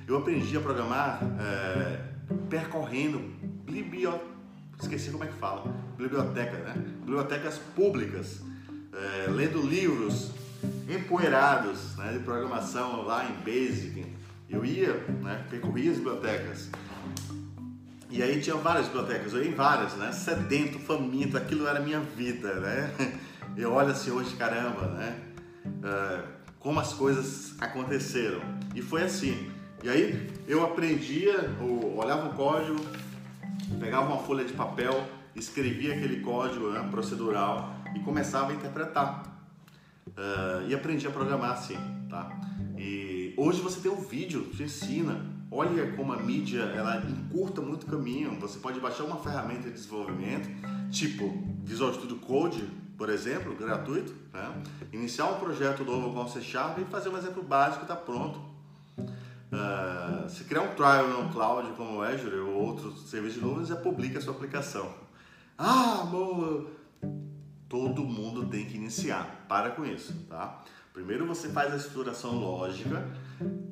Eu 0.07 0.19
aprendi 0.19 0.57
a 0.57 0.61
programar 0.61 1.21
é, 1.41 2.05
percorrendo 2.49 3.19
bibliotecas, 3.65 4.31
esqueci 4.81 5.11
como 5.11 5.25
é 5.25 5.27
que 5.27 5.39
fala, 5.39 5.65
biblioteca, 5.97 6.59
né? 6.59 6.75
Bibliotecas 7.01 7.59
públicas, 7.75 8.41
é, 8.93 9.29
lendo 9.29 9.61
livros 9.61 10.31
empoeirados 10.89 11.97
né, 11.97 12.13
de 12.13 12.19
programação 12.21 13.03
lá 13.03 13.25
em 13.25 13.35
Basic. 13.45 14.07
Eu 14.49 14.65
ia, 14.65 14.95
né, 15.23 15.45
percorria 15.49 15.91
as 15.91 15.97
bibliotecas. 15.97 16.71
E 18.11 18.23
aí 18.23 18.41
tinha 18.41 18.57
várias 18.57 18.87
bibliotecas, 18.87 19.33
eu 19.33 19.43
ia 19.43 19.51
em 19.51 19.55
várias, 19.55 19.95
né? 19.95 20.13
Sedento, 20.13 20.79
faminto, 20.79 21.39
aquilo 21.39 21.67
era 21.67 21.81
minha 21.81 22.01
vida, 22.01 22.55
né? 22.61 22.93
Eu 23.57 23.73
olho 23.73 23.91
assim 23.91 24.11
hoje, 24.11 24.35
caramba, 24.37 24.87
né? 24.89 25.19
Uh, 25.67 26.23
como 26.59 26.81
as 26.81 26.95
coisas 26.95 27.55
aconteceram. 27.61 28.41
E 28.75 28.81
foi 28.81 29.03
assim. 29.03 29.51
E 29.83 29.89
aí 29.91 30.31
eu 30.47 30.63
aprendia, 30.63 31.51
eu 31.61 31.97
olhava 31.97 32.29
o 32.29 32.35
código, 32.35 32.81
pegava 33.81 34.07
uma 34.07 34.23
folha 34.23 34.45
de 34.45 34.53
papel, 34.53 35.05
escrevia 35.35 35.95
aquele 35.95 36.21
código 36.21 36.71
né, 36.71 36.87
procedural 36.91 37.75
e 37.95 38.01
começava 38.01 38.53
a 38.53 38.55
interpretar. 38.55 39.32
Uh, 40.09 40.69
e 40.69 40.75
aprendi 40.75 41.07
a 41.07 41.11
programar 41.11 41.53
assim, 41.53 41.77
tá? 42.09 42.39
E 42.77 43.33
hoje 43.37 43.61
você 43.61 43.81
tem 43.81 43.91
um 43.91 44.01
vídeo 44.01 44.45
que 44.47 44.63
ensina. 44.63 45.25
Olha 45.51 45.93
como 45.93 46.13
a 46.13 46.17
mídia 46.17 46.63
ela 46.63 47.03
encurta 47.07 47.61
muito 47.61 47.87
caminho. 47.87 48.39
Você 48.41 48.59
pode 48.59 48.81
baixar 48.81 49.05
uma 49.05 49.17
ferramenta 49.17 49.69
de 49.69 49.73
desenvolvimento, 49.73 50.49
tipo 50.91 51.33
Visual 51.63 51.93
Studio 51.95 52.17
Code, 52.17 52.63
por 52.97 53.09
exemplo, 53.09 53.55
gratuito, 53.55 54.15
né? 54.33 54.63
iniciar 54.93 55.27
um 55.27 55.39
projeto 55.39 55.85
novo 55.85 56.13
com 56.13 56.29
C 56.29 56.41
Sharp 56.41 56.79
e 56.79 56.85
fazer 56.85 57.09
um 57.09 57.17
exemplo 57.17 57.43
básico 57.43 57.83
está 57.83 57.97
pronto. 57.97 58.41
Uh, 58.99 60.29
se 60.29 60.45
criar 60.45 60.63
um 60.63 60.75
trial 60.75 61.09
no 61.09 61.31
cloud 61.31 61.71
como 61.77 61.99
o 61.99 62.03
Azure 62.03 62.37
ou 62.37 62.55
outros 62.55 63.11
serviços 63.11 63.41
de 63.41 63.47
nuvem, 63.47 63.65
já 63.65 63.77
publica 63.77 64.19
a 64.19 64.23
sua 64.23 64.33
aplicação. 64.33 64.95
Ah, 65.59 66.07
boa! 66.11 66.67
todo 67.73 68.05
mundo 68.05 68.47
tem 68.49 68.67
que 68.67 68.77
iniciar. 68.77 69.42
Para 69.53 69.69
com 69.73 69.85
isso, 69.85 70.15
tá? 70.31 70.63
Primeiro 70.95 71.27
você 71.27 71.51
faz 71.51 71.75
a 71.75 71.77
estruturação 71.77 72.39
lógica, 72.39 73.07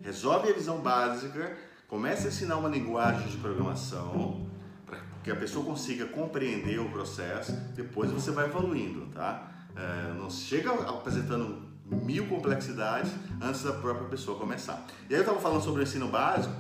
resolve 0.03 0.51
a 0.51 0.53
visão 0.53 0.79
básica, 0.83 1.57
começa 1.89 2.27
a 2.27 2.29
ensinar 2.29 2.59
uma 2.59 2.69
linguagem 2.69 3.27
de 3.29 3.39
programação 3.39 4.47
para 4.85 4.99
que 5.25 5.31
a 5.31 5.37
pessoa 5.37 5.65
consiga 5.65 6.05
compreender 6.05 6.79
o 6.79 6.91
processo. 6.91 7.53
Depois 7.75 8.11
você 8.11 8.31
vai 8.31 8.45
evoluindo, 8.45 9.07
tá? 9.07 9.51
É, 9.75 10.13
não 10.19 10.29
chega 10.29 10.71
apresentando 10.71 11.63
mil 11.87 12.27
complexidades 12.27 13.11
antes 13.41 13.63
da 13.63 13.73
própria 13.73 14.07
pessoa 14.07 14.39
começar. 14.39 14.85
E 15.09 15.15
aí 15.15 15.21
eu 15.21 15.23
estava 15.23 15.41
falando 15.41 15.63
sobre 15.63 15.81
o 15.81 15.83
ensino 15.83 16.09
básico. 16.09 16.55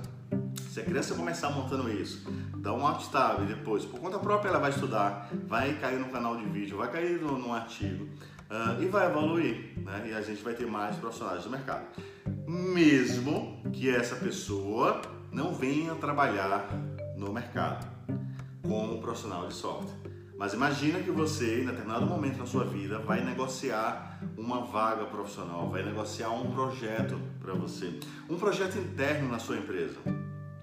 Se 0.71 0.81
a 0.81 0.83
criança 0.83 1.15
começar 1.15 1.51
montando 1.51 1.91
isso, 1.91 2.27
dá 2.57 2.73
um 2.73 2.87
alt 2.87 3.07
tab 3.09 3.45
depois, 3.47 3.85
por 3.85 4.01
conta 4.01 4.19
própria 4.19 4.49
ela 4.49 4.59
vai 4.59 4.71
estudar, 4.71 5.29
vai 5.47 5.75
cair 5.75 5.99
no 5.99 6.09
canal 6.09 6.39
de 6.39 6.45
vídeo, 6.47 6.79
vai 6.79 6.91
cair 6.91 7.21
no 7.21 7.53
artigo 7.53 8.09
uh, 8.51 8.83
e 8.83 8.87
vai 8.87 9.07
evoluir, 9.07 9.73
né? 9.79 10.09
E 10.11 10.15
a 10.15 10.21
gente 10.21 10.43
vai 10.43 10.55
ter 10.55 10.67
mais 10.67 10.97
profissionais 10.97 11.45
do 11.45 11.51
mercado. 11.51 11.87
Mesmo 12.47 13.63
que 13.73 13.89
essa 13.89 14.17
pessoa 14.17 15.01
não 15.33 15.55
venha 15.55 15.95
trabalhar 15.95 16.69
no 17.17 17.33
mercado 17.33 17.87
como 18.63 19.01
profissional 19.01 19.47
de 19.47 19.55
software. 19.55 20.11
Mas 20.37 20.55
imagina 20.55 21.01
que 21.01 21.11
você, 21.11 21.61
em 21.61 21.67
determinado 21.67 22.07
momento 22.07 22.39
na 22.39 22.47
sua 22.47 22.65
vida, 22.65 22.99
vai 22.99 23.23
negociar 23.23 24.19
uma 24.39 24.63
vaga 24.63 25.05
profissional, 25.05 25.69
vai 25.69 25.83
negociar 25.83 26.31
um 26.31 26.51
projeto 26.51 27.21
para 27.41 27.53
você, 27.53 28.01
um 28.29 28.39
projeto 28.39 28.79
interno 28.79 29.29
na 29.29 29.39
sua 29.39 29.59
empresa. 29.59 29.99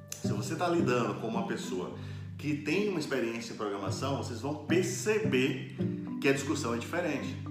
Se 0.10 0.34
você 0.34 0.54
está 0.54 0.68
lidando 0.68 1.22
com 1.22 1.28
uma 1.28 1.46
pessoa 1.46 1.96
que 2.40 2.56
tem 2.56 2.90
uma 2.90 3.00
experiência 3.00 3.54
em 3.54 3.56
programação, 3.56 4.18
vocês 4.18 4.42
vão 4.42 4.56
perceber 4.56 5.78
que 6.20 6.28
a 6.28 6.34
discussão 6.34 6.74
é 6.74 6.78
diferente. 6.78 7.47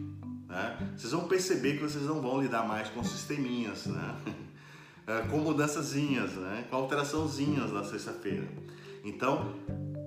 Né? 0.48 0.92
Vocês 0.96 1.12
vão 1.12 1.26
perceber 1.26 1.74
que 1.74 1.82
vocês 1.82 2.04
não 2.04 2.20
vão 2.20 2.40
lidar 2.40 2.66
mais 2.66 2.88
com 2.88 3.02
sisteminhas, 3.02 3.86
né? 3.86 4.16
É, 5.08 5.20
com 5.28 5.38
mudançazinhas, 5.38 6.32
né? 6.32 6.64
com 6.68 6.74
alteraçãozinhas 6.74 7.70
na 7.70 7.84
sexta-feira. 7.84 8.48
Então, 9.04 9.54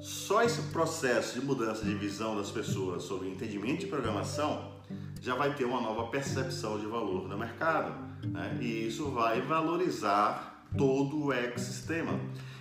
só 0.02 0.43
esse 0.43 0.62
processo 0.73 1.39
de 1.39 1.45
mudança 1.45 1.86
de 1.86 1.95
visão 1.95 2.36
das 2.36 2.52
pessoas 2.52 3.04
sobre 3.04 3.30
entendimento 3.30 3.80
de 3.80 3.88
programação 3.88 4.73
já 5.21 5.36
vai 5.36 5.54
ter 5.56 5.63
uma 5.63 5.80
nova 5.80 6.08
percepção 6.08 6.78
de 6.78 6.86
valor 6.86 7.30
no 7.30 7.38
mercado. 7.38 7.93
Né? 8.28 8.58
E 8.60 8.88
isso 8.88 9.10
vai 9.12 9.39
valorizar 9.39 10.65
todo 10.78 11.28
o 11.28 11.34
ecossistema. 11.34 12.19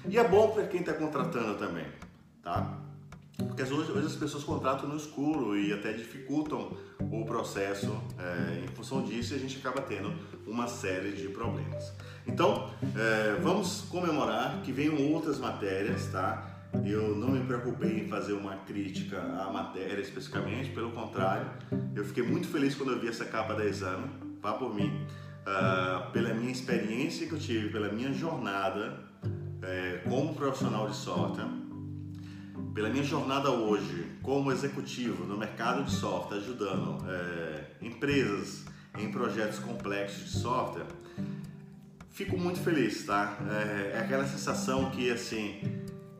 E 0.08 0.16
é 0.16 0.26
bom 0.26 0.50
para 0.50 0.66
quem 0.66 0.80
está 0.80 0.92
contratando 0.92 1.58
também, 1.58 1.86
tá? 2.40 2.78
Porque 3.58 3.74
hoje, 3.74 3.90
hoje, 3.90 4.06
as 4.06 4.14
pessoas 4.14 4.44
contratam 4.44 4.88
no 4.88 4.96
escuro 4.96 5.58
e 5.58 5.72
até 5.72 5.92
dificultam 5.92 6.76
o 7.00 7.24
processo. 7.24 8.00
É, 8.16 8.64
em 8.64 8.68
função 8.68 9.02
disso, 9.02 9.34
a 9.34 9.36
gente 9.36 9.58
acaba 9.58 9.80
tendo 9.82 10.14
uma 10.46 10.68
série 10.68 11.10
de 11.10 11.26
problemas. 11.30 11.92
Então, 12.24 12.70
é, 12.96 13.36
vamos 13.42 13.80
comemorar 13.90 14.62
que 14.62 14.70
venham 14.70 15.12
outras 15.12 15.40
matérias, 15.40 16.06
tá? 16.06 16.68
Eu 16.86 17.16
não 17.16 17.30
me 17.30 17.44
preocupei 17.44 17.98
em 17.98 18.06
fazer 18.06 18.34
uma 18.34 18.58
crítica 18.58 19.20
à 19.20 19.50
matéria 19.52 20.00
especificamente, 20.00 20.70
pelo 20.70 20.92
contrário, 20.92 21.50
eu 21.96 22.04
fiquei 22.04 22.22
muito 22.22 22.46
feliz 22.46 22.76
quando 22.76 22.92
eu 22.92 23.00
vi 23.00 23.08
essa 23.08 23.24
capa 23.24 23.54
da 23.54 23.64
exame, 23.64 24.08
vá 24.40 24.52
por 24.52 24.72
mim, 24.72 25.04
uh, 25.42 26.12
pela 26.12 26.32
minha 26.32 26.52
experiência 26.52 27.26
que 27.26 27.32
eu 27.32 27.40
tive, 27.40 27.70
pela 27.70 27.88
minha 27.88 28.12
jornada 28.12 29.00
é, 29.62 30.02
como 30.08 30.34
profissional 30.34 30.88
de 30.88 30.94
software, 30.94 31.48
pela 32.78 32.90
minha 32.90 33.02
jornada 33.02 33.50
hoje 33.50 34.06
como 34.22 34.52
executivo 34.52 35.24
no 35.24 35.36
mercado 35.36 35.82
de 35.82 35.90
software, 35.90 36.36
ajudando 36.36 37.04
é, 37.10 37.64
empresas 37.82 38.66
em 38.96 39.10
projetos 39.10 39.58
complexos 39.58 40.30
de 40.30 40.38
software, 40.38 40.86
fico 42.12 42.38
muito 42.38 42.60
feliz, 42.60 43.04
tá? 43.04 43.36
É, 43.50 43.96
é, 43.96 43.98
aquela 43.98 44.24
sensação 44.24 44.92
que 44.92 45.10
assim 45.10 45.60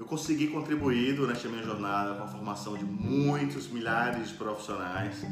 eu 0.01 0.05
consegui 0.05 0.49
contribuir 0.49 1.15
durante 1.15 1.47
a 1.47 1.49
minha 1.49 1.63
jornada 1.63 2.17
com 2.17 2.25
a 2.25 2.27
formação 2.27 2.77
de 2.77 2.85
muitos 2.85 3.69
milhares 3.69 4.31
de 4.31 4.35
profissionais 4.35 5.25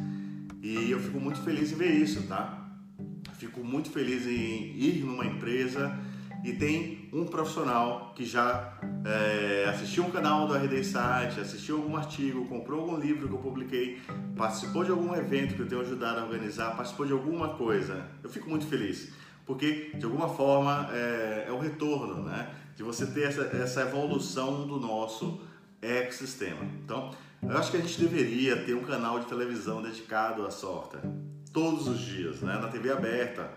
e 0.62 0.92
eu 0.92 1.00
fico 1.00 1.18
muito 1.18 1.40
feliz 1.40 1.72
em 1.72 1.74
ver 1.74 1.90
isso, 1.90 2.22
tá? 2.28 2.70
Fico 3.32 3.64
muito 3.64 3.90
feliz 3.90 4.28
em 4.28 4.76
ir 4.78 5.04
numa 5.04 5.26
empresa 5.26 5.92
e 6.44 6.52
tem 6.52 7.05
um 7.16 7.24
profissional 7.24 8.12
que 8.14 8.26
já 8.26 8.74
é, 9.02 9.64
assistiu 9.70 10.04
um 10.04 10.10
canal 10.10 10.46
do 10.46 10.54
RD 10.54 10.84
Site, 10.84 11.40
assistiu 11.40 11.76
algum 11.76 11.96
artigo, 11.96 12.44
comprou 12.44 12.80
algum 12.80 12.98
livro 12.98 13.26
que 13.26 13.34
eu 13.34 13.38
publiquei, 13.38 14.02
participou 14.36 14.84
de 14.84 14.90
algum 14.90 15.14
evento 15.14 15.54
que 15.54 15.62
eu 15.62 15.66
tenho 15.66 15.80
ajudado 15.80 16.20
a 16.20 16.24
organizar, 16.24 16.76
participou 16.76 17.06
de 17.06 17.12
alguma 17.12 17.54
coisa, 17.54 18.06
eu 18.22 18.28
fico 18.28 18.50
muito 18.50 18.66
feliz, 18.66 19.12
porque 19.46 19.92
de 19.94 20.04
alguma 20.04 20.28
forma 20.28 20.90
é, 20.92 21.46
é 21.48 21.52
o 21.52 21.58
retorno, 21.58 22.22
né? 22.22 22.50
De 22.76 22.82
você 22.82 23.06
ter 23.06 23.22
essa, 23.22 23.42
essa 23.56 23.80
evolução 23.80 24.66
do 24.66 24.78
nosso 24.78 25.40
ecossistema. 25.80 26.62
Então, 26.84 27.10
eu 27.42 27.56
acho 27.56 27.70
que 27.70 27.78
a 27.78 27.80
gente 27.80 27.98
deveria 27.98 28.56
ter 28.56 28.74
um 28.74 28.82
canal 28.82 29.18
de 29.20 29.24
televisão 29.24 29.80
dedicado 29.80 30.44
à 30.44 30.50
sorte 30.50 30.98
todos 31.50 31.88
os 31.88 31.98
dias, 31.98 32.42
né? 32.42 32.58
na 32.58 32.68
TV 32.68 32.92
aberta. 32.92 33.50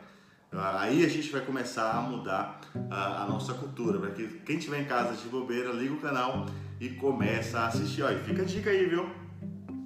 Aí 0.52 1.06
a 1.06 1.08
gente 1.08 1.32
vai 1.32 1.42
começar 1.42 1.92
a 1.92 2.02
mudar 2.02 2.60
a, 2.90 3.24
a 3.24 3.28
nossa 3.28 3.54
cultura, 3.54 4.12
que 4.12 4.28
quem 4.46 4.58
tiver 4.58 4.82
em 4.82 4.86
casa 4.86 5.16
de 5.16 5.28
bobeira, 5.30 5.72
liga 5.72 5.94
o 5.94 6.00
canal 6.00 6.48
e 6.80 6.90
começa 6.90 7.60
a 7.60 7.68
assistir. 7.68 8.02
Olha, 8.02 8.18
fica 8.20 8.42
a 8.42 8.46
dica 8.46 8.70
aí, 8.70 8.86
viu? 8.88 9.10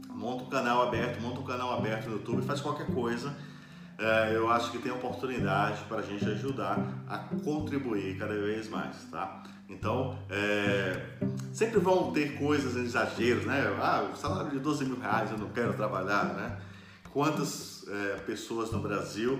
Monta 0.10 0.44
um 0.44 0.50
canal 0.50 0.88
aberto, 0.88 1.22
monta 1.22 1.42
um 1.42 1.44
canal 1.44 1.78
aberto 1.78 2.08
no 2.08 2.14
YouTube, 2.14 2.42
faz 2.44 2.62
qualquer 2.62 2.88
coisa. 2.88 3.36
É, 3.98 4.36
eu 4.36 4.50
acho 4.50 4.72
que 4.72 4.80
tem 4.80 4.92
oportunidade 4.92 5.84
para 5.84 5.98
a 5.98 6.02
gente 6.02 6.26
ajudar 6.26 6.78
a 7.08 7.18
contribuir 7.18 8.18
cada 8.18 8.34
vez 8.34 8.70
mais, 8.70 9.04
tá? 9.12 9.44
Então, 9.70 10.18
é, 10.30 11.18
sempre 11.52 11.80
vão 11.80 12.12
ter 12.12 12.38
coisas, 12.38 12.76
exageros, 12.76 13.46
né? 13.46 13.64
Ah, 13.80 14.10
o 14.14 14.16
salário 14.16 14.52
de 14.52 14.60
12 14.60 14.86
mil 14.86 15.00
reais 15.00 15.30
eu 15.30 15.38
não 15.38 15.50
quero 15.50 15.74
trabalhar, 15.74 16.34
né? 16.34 16.58
Quantas 17.12 17.86
é, 17.88 18.16
pessoas 18.26 18.72
no 18.72 18.80
Brasil, 18.80 19.40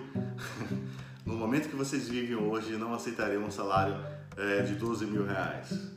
no 1.26 1.36
momento 1.36 1.70
que 1.70 1.76
vocês 1.76 2.10
vivem 2.10 2.36
hoje, 2.36 2.76
não 2.78 2.94
aceitariam 2.94 3.44
um 3.44 3.52
salário 3.52 3.96
é, 4.38 4.62
de 4.62 4.76
12 4.76 5.06
mil 5.06 5.26
reais? 5.26 5.92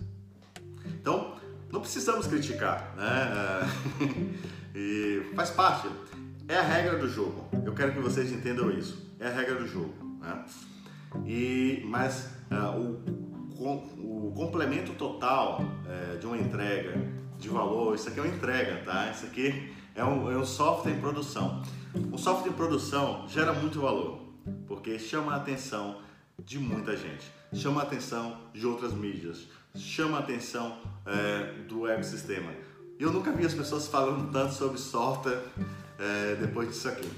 Então, 0.87 1.37
não 1.73 1.81
precisamos 1.81 2.27
criticar, 2.27 2.95
né? 2.97 3.69
e 4.75 5.23
faz 5.35 5.51
parte, 5.51 5.89
é 6.49 6.57
a 6.57 6.62
regra 6.62 6.99
do 6.99 7.09
jogo. 7.09 7.49
Eu 7.65 7.75
quero 7.75 7.93
que 7.93 7.99
vocês 7.99 8.31
entendam 8.31 8.71
isso. 8.71 9.05
É 9.19 9.27
a 9.27 9.31
regra 9.31 9.57
do 9.57 9.67
jogo, 9.67 9.95
né? 10.21 10.45
E 11.25 11.83
mas 11.87 12.31
uh, 12.51 13.01
o, 13.59 14.29
o 14.29 14.33
complemento 14.35 14.93
total 14.93 15.61
uh, 15.61 16.19
de 16.19 16.27
uma 16.27 16.37
entrega 16.37 17.01
de 17.39 17.49
valor, 17.49 17.95
isso 17.95 18.09
aqui 18.09 18.19
é 18.21 18.23
uma 18.23 18.35
entrega, 18.35 18.83
tá? 18.85 19.11
Isso 19.11 19.27
aqui 19.27 19.73
é 19.95 20.05
um, 20.05 20.31
é 20.31 20.37
um 20.37 20.45
software 20.45 20.93
em 20.93 21.01
produção. 21.01 21.62
O 22.12 22.19
software 22.19 22.51
em 22.51 22.55
produção 22.55 23.27
gera 23.29 23.53
muito 23.53 23.81
valor, 23.81 24.26
porque 24.66 24.98
chama 24.98 25.32
a 25.32 25.37
atenção 25.37 26.00
de 26.44 26.59
muita 26.59 26.96
gente, 26.96 27.30
chama 27.54 27.80
a 27.80 27.85
atenção 27.85 28.38
de 28.52 28.66
outras 28.66 28.92
mídias, 28.92 29.46
chama 29.74 30.18
a 30.18 30.20
atenção 30.20 30.78
é, 31.04 31.62
do 31.68 31.87
ecossistema. 31.87 32.52
Eu 32.98 33.12
nunca 33.12 33.30
vi 33.32 33.44
as 33.44 33.54
pessoas 33.54 33.87
falando 33.88 34.30
tanto 34.32 34.54
sobre 34.54 34.78
software 34.78 35.42
é, 35.98 36.35
depois 36.37 36.68
disso 36.68 36.88
aqui. 36.88 37.09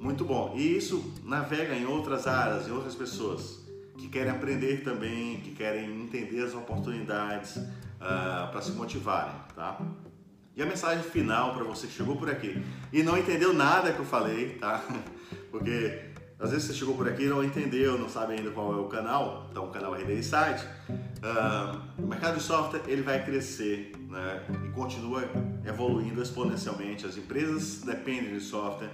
Muito 0.00 0.24
bom. 0.24 0.54
E 0.56 0.76
isso 0.76 1.14
navega 1.24 1.74
em 1.74 1.86
outras 1.86 2.26
áreas, 2.26 2.66
em 2.66 2.72
outras 2.72 2.94
pessoas 2.94 3.60
que 3.96 4.08
querem 4.08 4.32
aprender 4.32 4.82
também, 4.82 5.40
que 5.40 5.52
querem 5.52 6.02
entender 6.02 6.42
as 6.42 6.54
oportunidades 6.54 7.56
uh, 7.56 7.68
ah, 8.00 8.48
para 8.50 8.60
se 8.60 8.72
motivarem, 8.72 9.34
tá? 9.54 9.78
E 10.56 10.62
a 10.62 10.66
mensagem 10.66 11.04
final 11.04 11.54
para 11.54 11.62
você 11.62 11.86
que 11.86 11.92
chegou 11.92 12.16
por 12.16 12.28
aqui 12.28 12.62
e 12.92 13.02
não 13.02 13.16
entendeu 13.16 13.54
nada 13.54 13.92
que 13.92 14.00
eu 14.00 14.04
falei, 14.04 14.54
tá? 14.54 14.84
Porque 15.52 16.11
às 16.42 16.50
vezes 16.50 16.66
você 16.66 16.74
chegou 16.74 16.96
por 16.96 17.08
aqui 17.08 17.22
e 17.22 17.28
não 17.28 17.42
entendeu, 17.42 17.96
não 17.96 18.08
sabe 18.08 18.34
ainda 18.34 18.50
qual 18.50 18.72
é 18.72 18.76
o 18.76 18.86
canal, 18.86 19.46
então 19.50 19.64
o 19.66 19.68
canal 19.68 19.94
RD 19.94 20.18
Insight. 20.18 20.66
Uh, 20.90 22.02
o 22.02 22.06
mercado 22.08 22.38
de 22.38 22.42
software 22.42 22.82
ele 22.88 23.00
vai 23.00 23.24
crescer 23.24 23.92
né? 24.10 24.42
e 24.66 24.70
continua 24.70 25.22
evoluindo 25.64 26.20
exponencialmente. 26.20 27.06
As 27.06 27.16
empresas 27.16 27.82
dependem 27.82 28.34
de 28.34 28.40
software. 28.40 28.90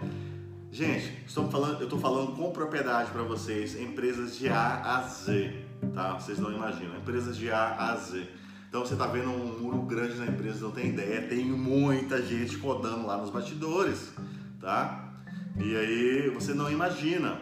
Gente, 0.70 1.22
estou 1.26 1.50
falando, 1.50 1.80
eu 1.80 1.84
estou 1.84 1.98
falando 1.98 2.36
com 2.36 2.50
propriedade 2.50 3.10
para 3.10 3.22
vocês, 3.22 3.80
empresas 3.80 4.36
de 4.36 4.50
A 4.50 4.98
a 4.98 5.08
Z, 5.08 5.64
tá? 5.94 6.18
Vocês 6.18 6.38
não 6.38 6.52
imaginam, 6.52 6.98
empresas 6.98 7.34
de 7.34 7.50
A 7.50 7.92
a 7.92 7.96
Z. 7.96 8.28
Então 8.68 8.82
você 8.82 8.92
está 8.92 9.06
vendo 9.06 9.30
um 9.30 9.58
muro 9.58 9.80
grande 9.80 10.16
na 10.16 10.26
empresa, 10.26 10.66
não 10.66 10.70
tem 10.70 10.88
ideia, 10.88 11.22
tem 11.22 11.46
muita 11.46 12.20
gente 12.20 12.58
codando 12.58 13.06
lá 13.06 13.16
nos 13.16 13.30
bastidores, 13.30 14.12
tá? 14.60 15.07
E 15.60 15.76
aí 15.76 16.30
você 16.30 16.54
não 16.54 16.70
imagina. 16.70 17.40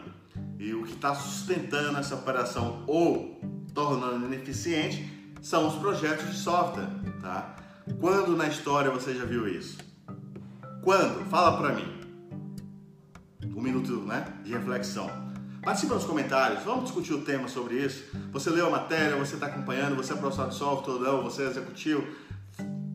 E 0.59 0.73
o 0.73 0.85
que 0.85 0.95
está 0.95 1.15
sustentando 1.15 1.99
essa 1.99 2.15
operação 2.15 2.83
ou 2.87 3.41
tornando 3.75 4.25
ineficiente 4.25 5.35
são 5.43 5.69
os 5.69 5.75
projetos 5.75 6.31
de 6.31 6.37
software, 6.37 6.89
tá? 7.21 7.57
Quando 8.01 8.37
na 8.37 8.49
história 8.49 8.91
você 8.91 9.15
já 9.15 9.25
viu 9.25 9.47
isso? 9.47 9.79
Quando? 10.83 11.25
Fala 11.27 11.59
para 11.59 11.75
mim. 11.75 11.97
Um 13.55 13.61
minuto, 13.61 14.01
né, 14.01 14.27
de 14.43 14.53
reflexão. 14.53 15.11
Participa 15.63 15.95
nos 15.95 16.05
comentários, 16.05 16.63
vamos 16.63 16.85
discutir 16.85 17.13
o 17.13 17.23
tema 17.23 17.49
sobre 17.49 17.75
isso. 17.77 18.05
Você 18.33 18.51
leu 18.51 18.69
a 18.69 18.71
matéria, 18.71 19.17
você 19.17 19.35
está 19.35 19.47
acompanhando, 19.47 19.97
você 19.97 20.13
é 20.13 20.17
professor 20.17 20.49
de 20.49 20.55
software 20.55 20.95
ou 20.95 21.01
não, 21.01 21.23
você 21.23 21.43
é 21.43 21.47
executivo. 21.47 22.07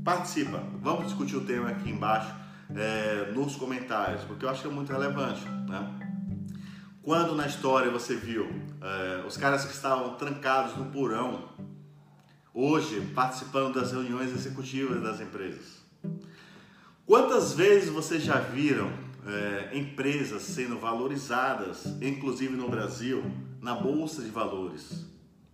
Participa, 0.04 0.64
vamos 0.82 1.06
discutir 1.08 1.36
o 1.36 1.42
tema 1.42 1.70
aqui 1.70 1.90
embaixo 1.90 2.42
é, 2.76 3.32
nos 3.32 3.56
comentários, 3.56 4.24
porque 4.24 4.46
eu 4.46 4.50
acho 4.50 4.62
que 4.62 4.68
é 4.68 4.72
muito 4.72 4.92
relevante. 4.92 5.44
Né? 5.68 6.10
Quando 7.02 7.36
na 7.36 7.48
história 7.48 7.90
você 7.90 8.16
viu 8.16 8.48
é, 8.82 9.26
os 9.26 9.38
caras 9.38 9.66
que 9.66 9.74
estavam 9.74 10.16
trancados 10.16 10.76
no 10.78 10.86
porão, 10.86 11.50
hoje 12.54 13.02
participando 13.16 13.74
das 13.74 13.92
reuniões 13.92 14.32
executivas 14.32 15.02
das 15.02 15.20
empresas? 15.20 15.82
Quantas 17.06 17.54
vezes 17.54 17.90
vocês 17.90 18.24
já 18.24 18.40
viram 18.40 18.92
é, 19.26 19.78
empresas 19.78 20.44
sendo 20.44 20.80
valorizadas, 20.80 21.86
inclusive 22.02 22.56
no 22.56 22.70
Brasil, 22.70 23.24
na 23.60 23.76
bolsa 23.76 24.22
de 24.22 24.30
valores, 24.30 25.06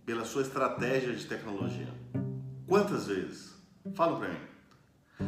pela 0.04 0.24
sua 0.24 0.42
estratégia 0.42 1.14
de 1.14 1.24
tecnologia? 1.26 1.92
Quantas 2.66 3.06
vezes? 3.06 3.54
Fala 3.94 4.18
para 4.18 4.28
mim. 4.28 4.47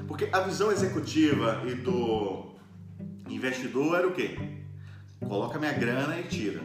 Porque 0.06 0.28
a 0.32 0.40
visão 0.40 0.70
executiva 0.70 1.62
e 1.66 1.74
do 1.74 2.54
investidor 3.28 3.96
era 3.96 4.08
o 4.08 4.12
quê? 4.12 4.36
Coloca 5.20 5.58
minha 5.58 5.72
grana 5.72 6.18
e 6.18 6.24
tira. 6.24 6.60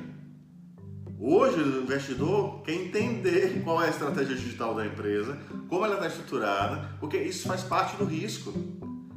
Hoje 1.19 1.59
o 1.59 1.81
investidor 1.81 2.61
quer 2.61 2.73
entender 2.73 3.61
qual 3.63 3.81
é 3.81 3.87
a 3.87 3.89
estratégia 3.89 4.35
digital 4.35 4.75
da 4.75 4.85
empresa, 4.85 5.37
como 5.69 5.85
ela 5.85 5.95
está 5.95 6.07
estruturada, 6.07 6.89
porque 6.99 7.17
isso 7.17 7.47
faz 7.47 7.63
parte 7.63 7.95
do 7.95 8.05
risco. 8.05 8.53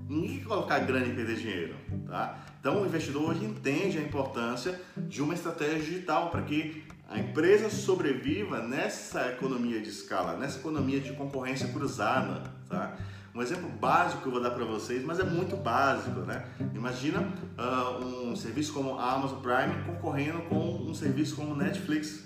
Ninguém 0.09 0.39
quer 0.39 0.45
colocar 0.45 0.79
grana 0.79 1.07
e 1.07 1.15
perder 1.15 1.37
dinheiro, 1.37 1.75
tá? 2.07 2.47
Então 2.61 2.83
o 2.83 2.87
investidor 2.87 3.31
hoje 3.31 3.45
entende 3.45 3.99
a 3.99 4.03
importância 4.03 4.81
de 4.97 5.21
uma 5.21 5.35
estratégia 5.35 5.81
digital 5.81 6.31
para 6.31 6.43
que 6.43 6.85
a 7.09 7.19
empresa 7.19 7.69
sobreviva 7.69 8.63
nessa 8.63 9.29
economia 9.33 9.81
de 9.81 9.89
escala, 9.89 10.37
nessa 10.37 10.59
economia 10.59 11.01
de 11.01 11.13
concorrência 11.13 11.69
cruzada, 11.69 12.45
tá? 12.69 12.97
Um 13.39 13.43
exemplo 13.43 13.69
básico 13.69 14.23
que 14.23 14.27
eu 14.27 14.33
vou 14.33 14.41
dar 14.41 14.51
para 14.51 14.65
vocês, 14.65 15.05
mas 15.05 15.21
é 15.21 15.23
muito 15.23 15.57
básico, 15.57 16.23
né? 16.23 16.45
Imagina 16.75 17.21
uh, 17.57 18.05
um 18.05 18.35
serviço 18.35 18.73
como 18.73 18.99
a 18.99 19.13
Amazon 19.13 19.39
Prime 19.39 19.85
concorrendo 19.87 20.41
com 20.49 20.59
um 20.59 20.93
serviço 20.93 21.37
como 21.37 21.55
Netflix. 21.55 22.25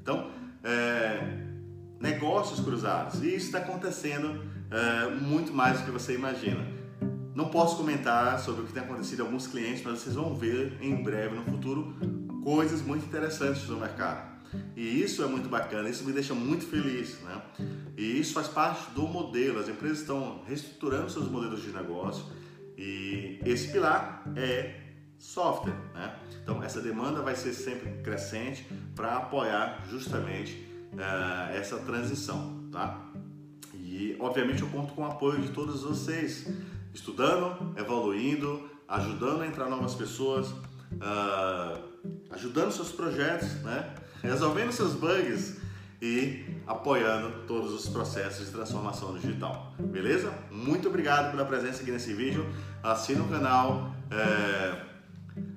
Então, 0.00 0.30
é, 0.62 1.18
negócios 1.98 2.60
cruzados. 2.60 3.20
E 3.24 3.34
isso 3.34 3.46
está 3.46 3.58
acontecendo 3.58 4.40
é, 4.70 5.10
muito 5.16 5.52
mais 5.52 5.80
do 5.80 5.86
que 5.86 5.90
você 5.90 6.14
imagina. 6.14 6.64
Não 7.34 7.48
posso 7.48 7.76
comentar 7.76 8.38
sobre 8.38 8.62
o 8.62 8.66
que 8.66 8.72
tem 8.72 8.84
acontecido 8.84 9.22
em 9.22 9.26
alguns 9.26 9.48
clientes, 9.48 9.82
mas 9.82 9.98
vocês 9.98 10.14
vão 10.14 10.32
ver 10.32 10.78
em 10.80 11.02
breve, 11.02 11.34
no 11.34 11.42
futuro, 11.42 11.92
coisas 12.44 12.82
muito 12.82 13.04
interessantes 13.04 13.66
no 13.66 13.80
mercado. 13.80 14.35
E 14.76 15.02
isso 15.02 15.22
é 15.22 15.26
muito 15.26 15.48
bacana, 15.48 15.88
isso 15.88 16.04
me 16.04 16.12
deixa 16.12 16.34
muito 16.34 16.66
feliz, 16.66 17.18
né? 17.22 17.42
E 17.96 18.20
isso 18.20 18.34
faz 18.34 18.48
parte 18.48 18.90
do 18.90 19.02
modelo. 19.02 19.58
As 19.58 19.68
empresas 19.68 20.00
estão 20.00 20.42
reestruturando 20.46 21.10
seus 21.10 21.30
modelos 21.30 21.62
de 21.62 21.70
negócio 21.70 22.24
e 22.76 23.40
esse 23.44 23.72
pilar 23.72 24.22
é 24.36 24.80
software, 25.18 25.76
né? 25.94 26.14
Então 26.42 26.62
essa 26.62 26.80
demanda 26.80 27.22
vai 27.22 27.34
ser 27.34 27.52
sempre 27.54 27.90
crescente 28.02 28.66
para 28.94 29.16
apoiar 29.16 29.84
justamente 29.88 30.52
uh, 30.92 31.54
essa 31.54 31.78
transição, 31.78 32.68
tá? 32.70 33.02
E 33.74 34.16
obviamente 34.20 34.62
eu 34.62 34.68
conto 34.68 34.92
com 34.92 35.02
o 35.02 35.06
apoio 35.06 35.40
de 35.40 35.48
todos 35.48 35.82
vocês 35.82 36.46
estudando, 36.92 37.74
evoluindo, 37.78 38.68
ajudando 38.86 39.42
a 39.42 39.46
entrar 39.46 39.68
novas 39.70 39.94
pessoas, 39.94 40.48
uh, 40.50 41.82
ajudando 42.30 42.72
seus 42.72 42.92
projetos, 42.92 43.54
né? 43.62 43.94
Resolvendo 44.26 44.72
seus 44.72 44.94
bugs 44.94 45.56
e 46.00 46.44
apoiando 46.66 47.46
todos 47.46 47.72
os 47.72 47.88
processos 47.88 48.46
de 48.46 48.52
transformação 48.52 49.16
digital. 49.16 49.74
Beleza? 49.78 50.32
Muito 50.50 50.88
obrigado 50.88 51.30
pela 51.30 51.44
presença 51.44 51.82
aqui 51.82 51.90
nesse 51.90 52.12
vídeo. 52.12 52.46
Assina 52.82 53.22
o 53.22 53.28
canal. 53.28 53.94
É... 54.10 54.86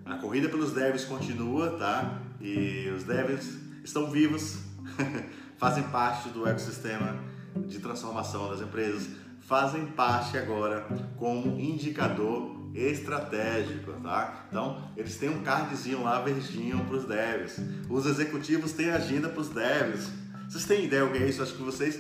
A 0.06 0.16
corrida 0.16 0.50
pelos 0.50 0.74
devs 0.74 1.06
continua, 1.06 1.72
tá? 1.72 2.20
E 2.42 2.90
os 2.96 3.04
devs 3.04 3.58
estão 3.84 4.10
vivos. 4.10 4.60
fazem 5.60 5.84
parte 5.84 6.30
do 6.30 6.48
ecossistema 6.48 7.20
de 7.68 7.80
transformação 7.80 8.50
das 8.50 8.62
empresas, 8.62 9.10
fazem 9.42 9.86
parte 9.88 10.38
agora 10.38 10.88
como 11.18 11.60
indicador 11.60 12.59
estratégico, 12.74 13.94
tá? 14.02 14.46
Então, 14.50 14.82
eles 14.96 15.18
têm 15.18 15.30
um 15.30 15.42
cardzinho 15.42 16.04
lá 16.04 16.22
verdinho 16.22 16.84
para 16.86 16.96
os 16.96 17.06
devs. 17.06 17.60
Os 17.90 18.06
executivos 18.06 18.74
têm 18.74 18.90
agenda 18.90 19.30
para 19.30 19.42
os 19.42 19.50
devs. 19.50 20.12
Vocês 20.48 20.66
têm 20.66 20.86
ideia 20.86 21.06
o 21.06 21.12
que 21.12 21.18
é 21.18 21.28
isso? 21.28 21.42
Acho 21.42 21.54
que 21.54 21.64
vocês 21.64 22.00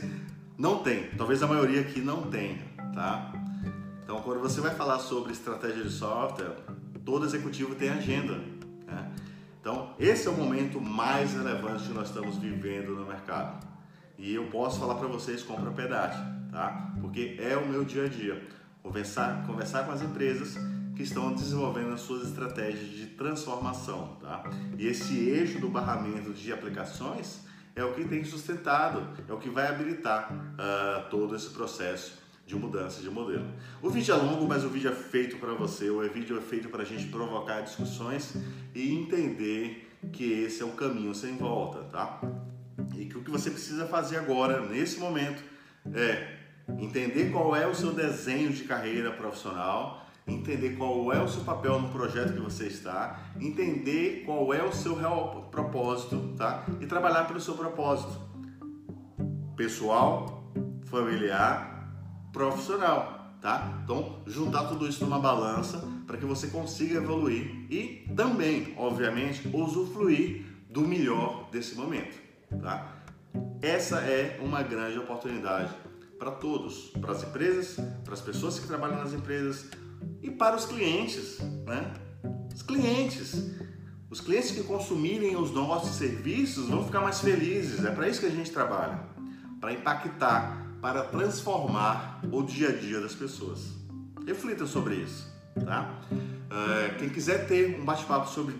não 0.57 0.79
têm. 0.83 1.09
Talvez 1.17 1.41
a 1.41 1.47
maioria 1.47 1.81
aqui 1.81 2.01
não 2.01 2.23
tenha, 2.29 2.59
tá? 2.93 3.31
Então, 4.03 4.21
quando 4.21 4.39
você 4.39 4.59
vai 4.59 4.73
falar 4.73 4.99
sobre 4.99 5.31
estratégia 5.31 5.83
de 5.83 5.91
software, 5.91 6.55
todo 7.05 7.25
executivo 7.25 7.75
tem 7.75 7.89
agenda. 7.89 8.39
Né? 8.87 9.11
Então, 9.61 9.93
esse 9.99 10.27
é 10.27 10.31
o 10.31 10.33
momento 10.33 10.81
mais 10.81 11.33
relevante 11.33 11.87
que 11.87 11.93
nós 11.93 12.07
estamos 12.07 12.37
vivendo 12.37 12.95
no 12.95 13.05
mercado. 13.05 13.67
E 14.17 14.33
eu 14.33 14.45
posso 14.47 14.79
falar 14.79 14.95
para 14.95 15.07
vocês 15.07 15.43
com 15.43 15.55
propriedade, 15.55 16.17
tá? 16.51 16.91
Porque 16.99 17.37
é 17.39 17.55
o 17.55 17.67
meu 17.67 17.85
dia 17.85 18.05
a 18.05 18.07
dia. 18.07 18.47
Conversar, 18.89 19.45
conversar 19.45 19.85
com 19.85 19.91
as 19.91 20.01
empresas 20.01 20.57
que 20.95 21.03
estão 21.03 21.31
desenvolvendo 21.35 21.93
as 21.93 22.01
suas 22.01 22.27
estratégias 22.27 22.89
de 22.89 23.05
transformação, 23.05 24.17
tá? 24.19 24.43
E 24.79 24.87
esse 24.87 25.29
eixo 25.29 25.59
do 25.59 25.69
barramento 25.69 26.33
de 26.33 26.51
aplicações 26.51 27.41
é 27.75 27.83
o 27.83 27.93
que 27.93 28.03
tem 28.03 28.23
sustentado, 28.23 29.07
é 29.27 29.31
o 29.31 29.37
que 29.37 29.47
vai 29.47 29.67
habilitar 29.67 30.33
uh, 30.33 31.07
todo 31.11 31.35
esse 31.35 31.51
processo 31.51 32.17
de 32.47 32.55
mudança 32.55 32.99
de 32.99 33.11
modelo. 33.11 33.45
O 33.79 33.91
vídeo 33.91 34.11
é 34.11 34.17
longo, 34.17 34.47
mas 34.47 34.63
o 34.63 34.69
vídeo 34.69 34.89
é 34.89 34.95
feito 34.95 35.37
para 35.37 35.53
você, 35.53 35.91
o 35.91 36.01
vídeo 36.11 36.35
é 36.39 36.41
feito 36.41 36.67
para 36.67 36.81
a 36.81 36.85
gente 36.85 37.09
provocar 37.09 37.61
discussões 37.61 38.33
e 38.73 38.91
entender 38.91 39.87
que 40.11 40.23
esse 40.23 40.63
é 40.63 40.65
um 40.65 40.75
caminho 40.75 41.13
sem 41.13 41.37
volta, 41.37 41.83
tá? 41.91 42.19
E 42.97 43.05
que 43.05 43.15
o 43.15 43.23
que 43.23 43.29
você 43.29 43.51
precisa 43.51 43.85
fazer 43.85 44.17
agora, 44.17 44.65
nesse 44.65 44.99
momento, 44.99 45.43
é 45.93 46.38
entender 46.77 47.31
qual 47.31 47.55
é 47.55 47.65
o 47.65 47.73
seu 47.73 47.93
desenho 47.93 48.51
de 48.51 48.63
carreira 48.63 49.11
profissional, 49.11 50.05
entender 50.27 50.75
qual 50.75 51.11
é 51.11 51.21
o 51.21 51.27
seu 51.27 51.43
papel 51.43 51.79
no 51.79 51.89
projeto 51.89 52.33
que 52.33 52.39
você 52.39 52.67
está, 52.67 53.19
entender 53.39 54.23
qual 54.25 54.53
é 54.53 54.63
o 54.63 54.71
seu 54.71 54.95
real 54.95 55.47
propósito, 55.51 56.33
tá? 56.37 56.65
E 56.79 56.85
trabalhar 56.85 57.25
pelo 57.25 57.39
seu 57.39 57.55
propósito 57.55 58.19
pessoal, 59.55 60.43
familiar, 60.85 61.91
profissional, 62.31 63.35
tá? 63.41 63.81
Então, 63.83 64.21
juntar 64.27 64.65
tudo 64.65 64.87
isso 64.87 65.03
numa 65.03 65.19
balança 65.19 65.83
para 66.05 66.17
que 66.17 66.25
você 66.25 66.47
consiga 66.47 66.97
evoluir 66.97 67.65
e 67.69 68.07
também, 68.15 68.73
obviamente, 68.77 69.49
usufruir 69.53 70.45
do 70.69 70.81
melhor 70.81 71.49
desse 71.51 71.75
momento, 71.75 72.17
tá? 72.61 72.95
Essa 73.61 73.97
é 73.97 74.39
uma 74.41 74.63
grande 74.63 74.97
oportunidade 74.97 75.73
para 76.19 76.31
todos, 76.31 76.91
para 76.99 77.13
as 77.13 77.23
empresas, 77.23 77.77
para 78.03 78.13
as 78.13 78.21
pessoas 78.21 78.59
que 78.59 78.67
trabalham 78.67 78.97
nas 78.97 79.13
empresas 79.13 79.65
e 80.21 80.29
para 80.29 80.57
os 80.57 80.65
clientes, 80.65 81.39
né? 81.65 81.93
Os 82.53 82.61
clientes, 82.61 83.51
os 84.09 84.19
clientes 84.19 84.51
que 84.51 84.63
consumirem 84.63 85.37
os 85.37 85.51
nossos 85.51 85.95
serviços 85.95 86.67
vão 86.67 86.83
ficar 86.83 86.99
mais 86.99 87.21
felizes. 87.21 87.83
É 87.85 87.91
para 87.91 88.09
isso 88.09 88.19
que 88.19 88.25
a 88.25 88.31
gente 88.31 88.51
trabalha, 88.51 88.99
para 89.61 89.71
impactar, 89.71 90.67
para 90.81 91.03
transformar 91.03 92.19
o 92.29 92.43
dia 92.43 92.69
a 92.69 92.73
dia 92.73 92.99
das 92.99 93.15
pessoas. 93.15 93.73
Reflita 94.27 94.65
sobre 94.65 94.95
isso, 94.95 95.25
tá? 95.65 96.01
Uh, 96.11 96.97
quem 96.99 97.09
quiser 97.09 97.47
ter 97.47 97.79
um 97.79 97.85
bate-papo 97.85 98.27
sobre 98.27 98.55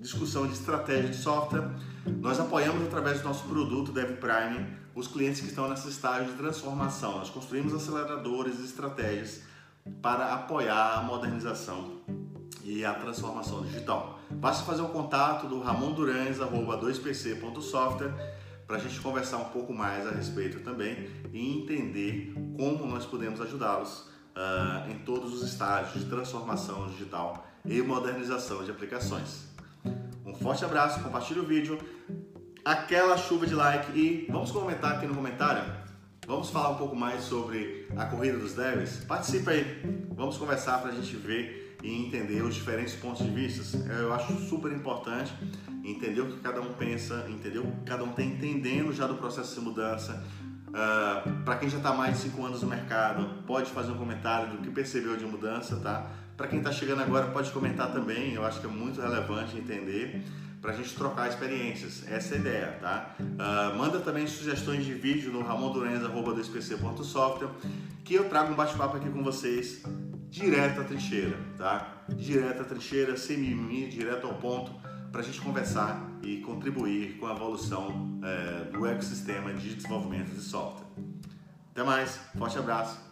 discussão 0.00 0.46
de 0.46 0.54
estratégia 0.54 1.10
de 1.10 1.16
software, 1.16 1.70
nós 2.20 2.40
apoiamos 2.40 2.82
através 2.84 3.20
do 3.20 3.28
nosso 3.28 3.44
produto 3.44 3.92
Dev 3.92 4.16
Prime 4.16 4.83
os 4.94 5.08
clientes 5.08 5.40
que 5.40 5.48
estão 5.48 5.68
nessa 5.68 5.88
estágio 5.88 6.30
de 6.30 6.38
transformação. 6.38 7.18
Nós 7.18 7.30
construímos 7.30 7.74
aceleradores 7.74 8.58
e 8.60 8.64
estratégias 8.64 9.42
para 10.00 10.32
apoiar 10.32 10.98
a 10.98 11.02
modernização 11.02 12.00
e 12.62 12.84
a 12.84 12.94
transformação 12.94 13.62
digital. 13.62 14.18
Basta 14.30 14.64
fazer 14.64 14.82
o 14.82 14.86
um 14.86 14.88
contato 14.88 15.46
do 15.46 15.60
Ramon 15.60 15.92
Durães, 15.92 16.38
2pc.software, 16.38 18.12
para 18.66 18.76
a 18.76 18.78
gente 18.78 18.98
conversar 19.00 19.38
um 19.38 19.44
pouco 19.44 19.72
mais 19.74 20.06
a 20.06 20.10
respeito 20.10 20.60
também 20.60 21.10
e 21.32 21.58
entender 21.58 22.32
como 22.56 22.86
nós 22.86 23.04
podemos 23.04 23.40
ajudá-los 23.40 23.98
uh, 24.34 24.90
em 24.90 24.98
todos 25.00 25.34
os 25.34 25.42
estágios 25.42 26.02
de 26.02 26.10
transformação 26.10 26.88
digital 26.88 27.46
e 27.64 27.82
modernização 27.82 28.64
de 28.64 28.70
aplicações. 28.70 29.44
Um 30.24 30.34
forte 30.34 30.64
abraço, 30.64 31.02
compartilhe 31.02 31.40
o 31.40 31.44
vídeo, 31.44 31.78
aquela 32.64 33.16
chuva 33.18 33.46
de 33.46 33.54
like 33.54 33.92
e 33.92 34.26
vamos 34.30 34.50
comentar 34.50 34.92
aqui 34.92 35.06
no 35.06 35.14
comentário. 35.14 35.62
Vamos 36.26 36.48
falar 36.48 36.70
um 36.70 36.76
pouco 36.76 36.96
mais 36.96 37.22
sobre 37.24 37.86
a 37.94 38.06
corrida 38.06 38.38
dos 38.38 38.54
devs? 38.54 39.04
Participe 39.04 39.50
aí, 39.50 40.06
vamos 40.16 40.38
conversar 40.38 40.78
para 40.78 40.90
a 40.90 40.94
gente 40.94 41.14
ver 41.16 41.76
e 41.82 42.06
entender 42.06 42.40
os 42.40 42.54
diferentes 42.54 42.94
pontos 42.94 43.26
de 43.26 43.30
vista. 43.30 43.76
Eu 43.92 44.14
acho 44.14 44.34
super 44.48 44.72
importante 44.72 45.34
entender 45.84 46.22
o 46.22 46.26
que 46.26 46.40
cada 46.40 46.62
um 46.62 46.72
pensa, 46.72 47.26
entender 47.28 47.58
o 47.58 47.66
que 47.66 47.84
cada 47.84 48.02
um 48.02 48.10
está 48.10 48.22
entendendo 48.22 48.90
já 48.94 49.06
do 49.06 49.16
processo 49.16 49.54
de 49.54 49.60
mudança. 49.60 50.24
Uh, 50.68 50.76
ah, 50.76 51.22
para 51.44 51.56
quem 51.56 51.68
já 51.68 51.76
está 51.76 51.92
mais 51.92 52.16
de 52.16 52.30
5 52.30 52.46
anos 52.46 52.62
no 52.62 52.68
mercado, 52.68 53.42
pode 53.46 53.70
fazer 53.70 53.92
um 53.92 53.98
comentário 53.98 54.48
do 54.48 54.58
que 54.58 54.70
percebeu 54.70 55.14
de 55.16 55.26
mudança, 55.26 55.76
tá? 55.76 56.10
Para 56.36 56.48
quem 56.48 56.58
está 56.58 56.72
chegando 56.72 57.02
agora, 57.02 57.26
pode 57.26 57.50
comentar 57.52 57.92
também. 57.92 58.32
Eu 58.32 58.44
acho 58.44 58.60
que 58.60 58.66
é 58.66 58.70
muito 58.70 59.00
relevante 59.00 59.56
entender 59.56 60.24
para 60.64 60.72
a 60.72 60.76
gente 60.76 60.94
trocar 60.94 61.28
experiências. 61.28 62.10
Essa 62.10 62.36
é 62.36 62.38
a 62.38 62.40
ideia, 62.40 62.78
tá? 62.80 63.14
Uh, 63.20 63.76
manda 63.76 64.00
também 64.00 64.26
sugestões 64.26 64.82
de 64.82 64.94
vídeo 64.94 65.30
no 65.30 65.42
ramondurenza.software 65.42 67.50
que 68.02 68.14
eu 68.14 68.30
trago 68.30 68.50
um 68.50 68.56
bate-papo 68.56 68.96
aqui 68.96 69.10
com 69.10 69.22
vocês 69.22 69.82
direto 70.30 70.80
à 70.80 70.84
trincheira, 70.84 71.36
tá? 71.58 72.06
Direto 72.08 72.62
à 72.62 72.64
trincheira, 72.64 73.14
sem 73.14 73.36
mimimi, 73.36 73.90
direto 73.90 74.26
ao 74.26 74.36
ponto, 74.36 74.72
para 75.12 75.20
a 75.20 75.24
gente 75.24 75.38
conversar 75.38 76.02
e 76.22 76.38
contribuir 76.38 77.18
com 77.18 77.26
a 77.26 77.32
evolução 77.32 78.18
é, 78.24 78.64
do 78.70 78.86
ecossistema 78.86 79.52
de 79.52 79.74
desenvolvimento 79.74 80.30
de 80.30 80.40
software. 80.40 80.86
Até 81.72 81.84
mais, 81.84 82.18
forte 82.38 82.58
abraço! 82.58 83.03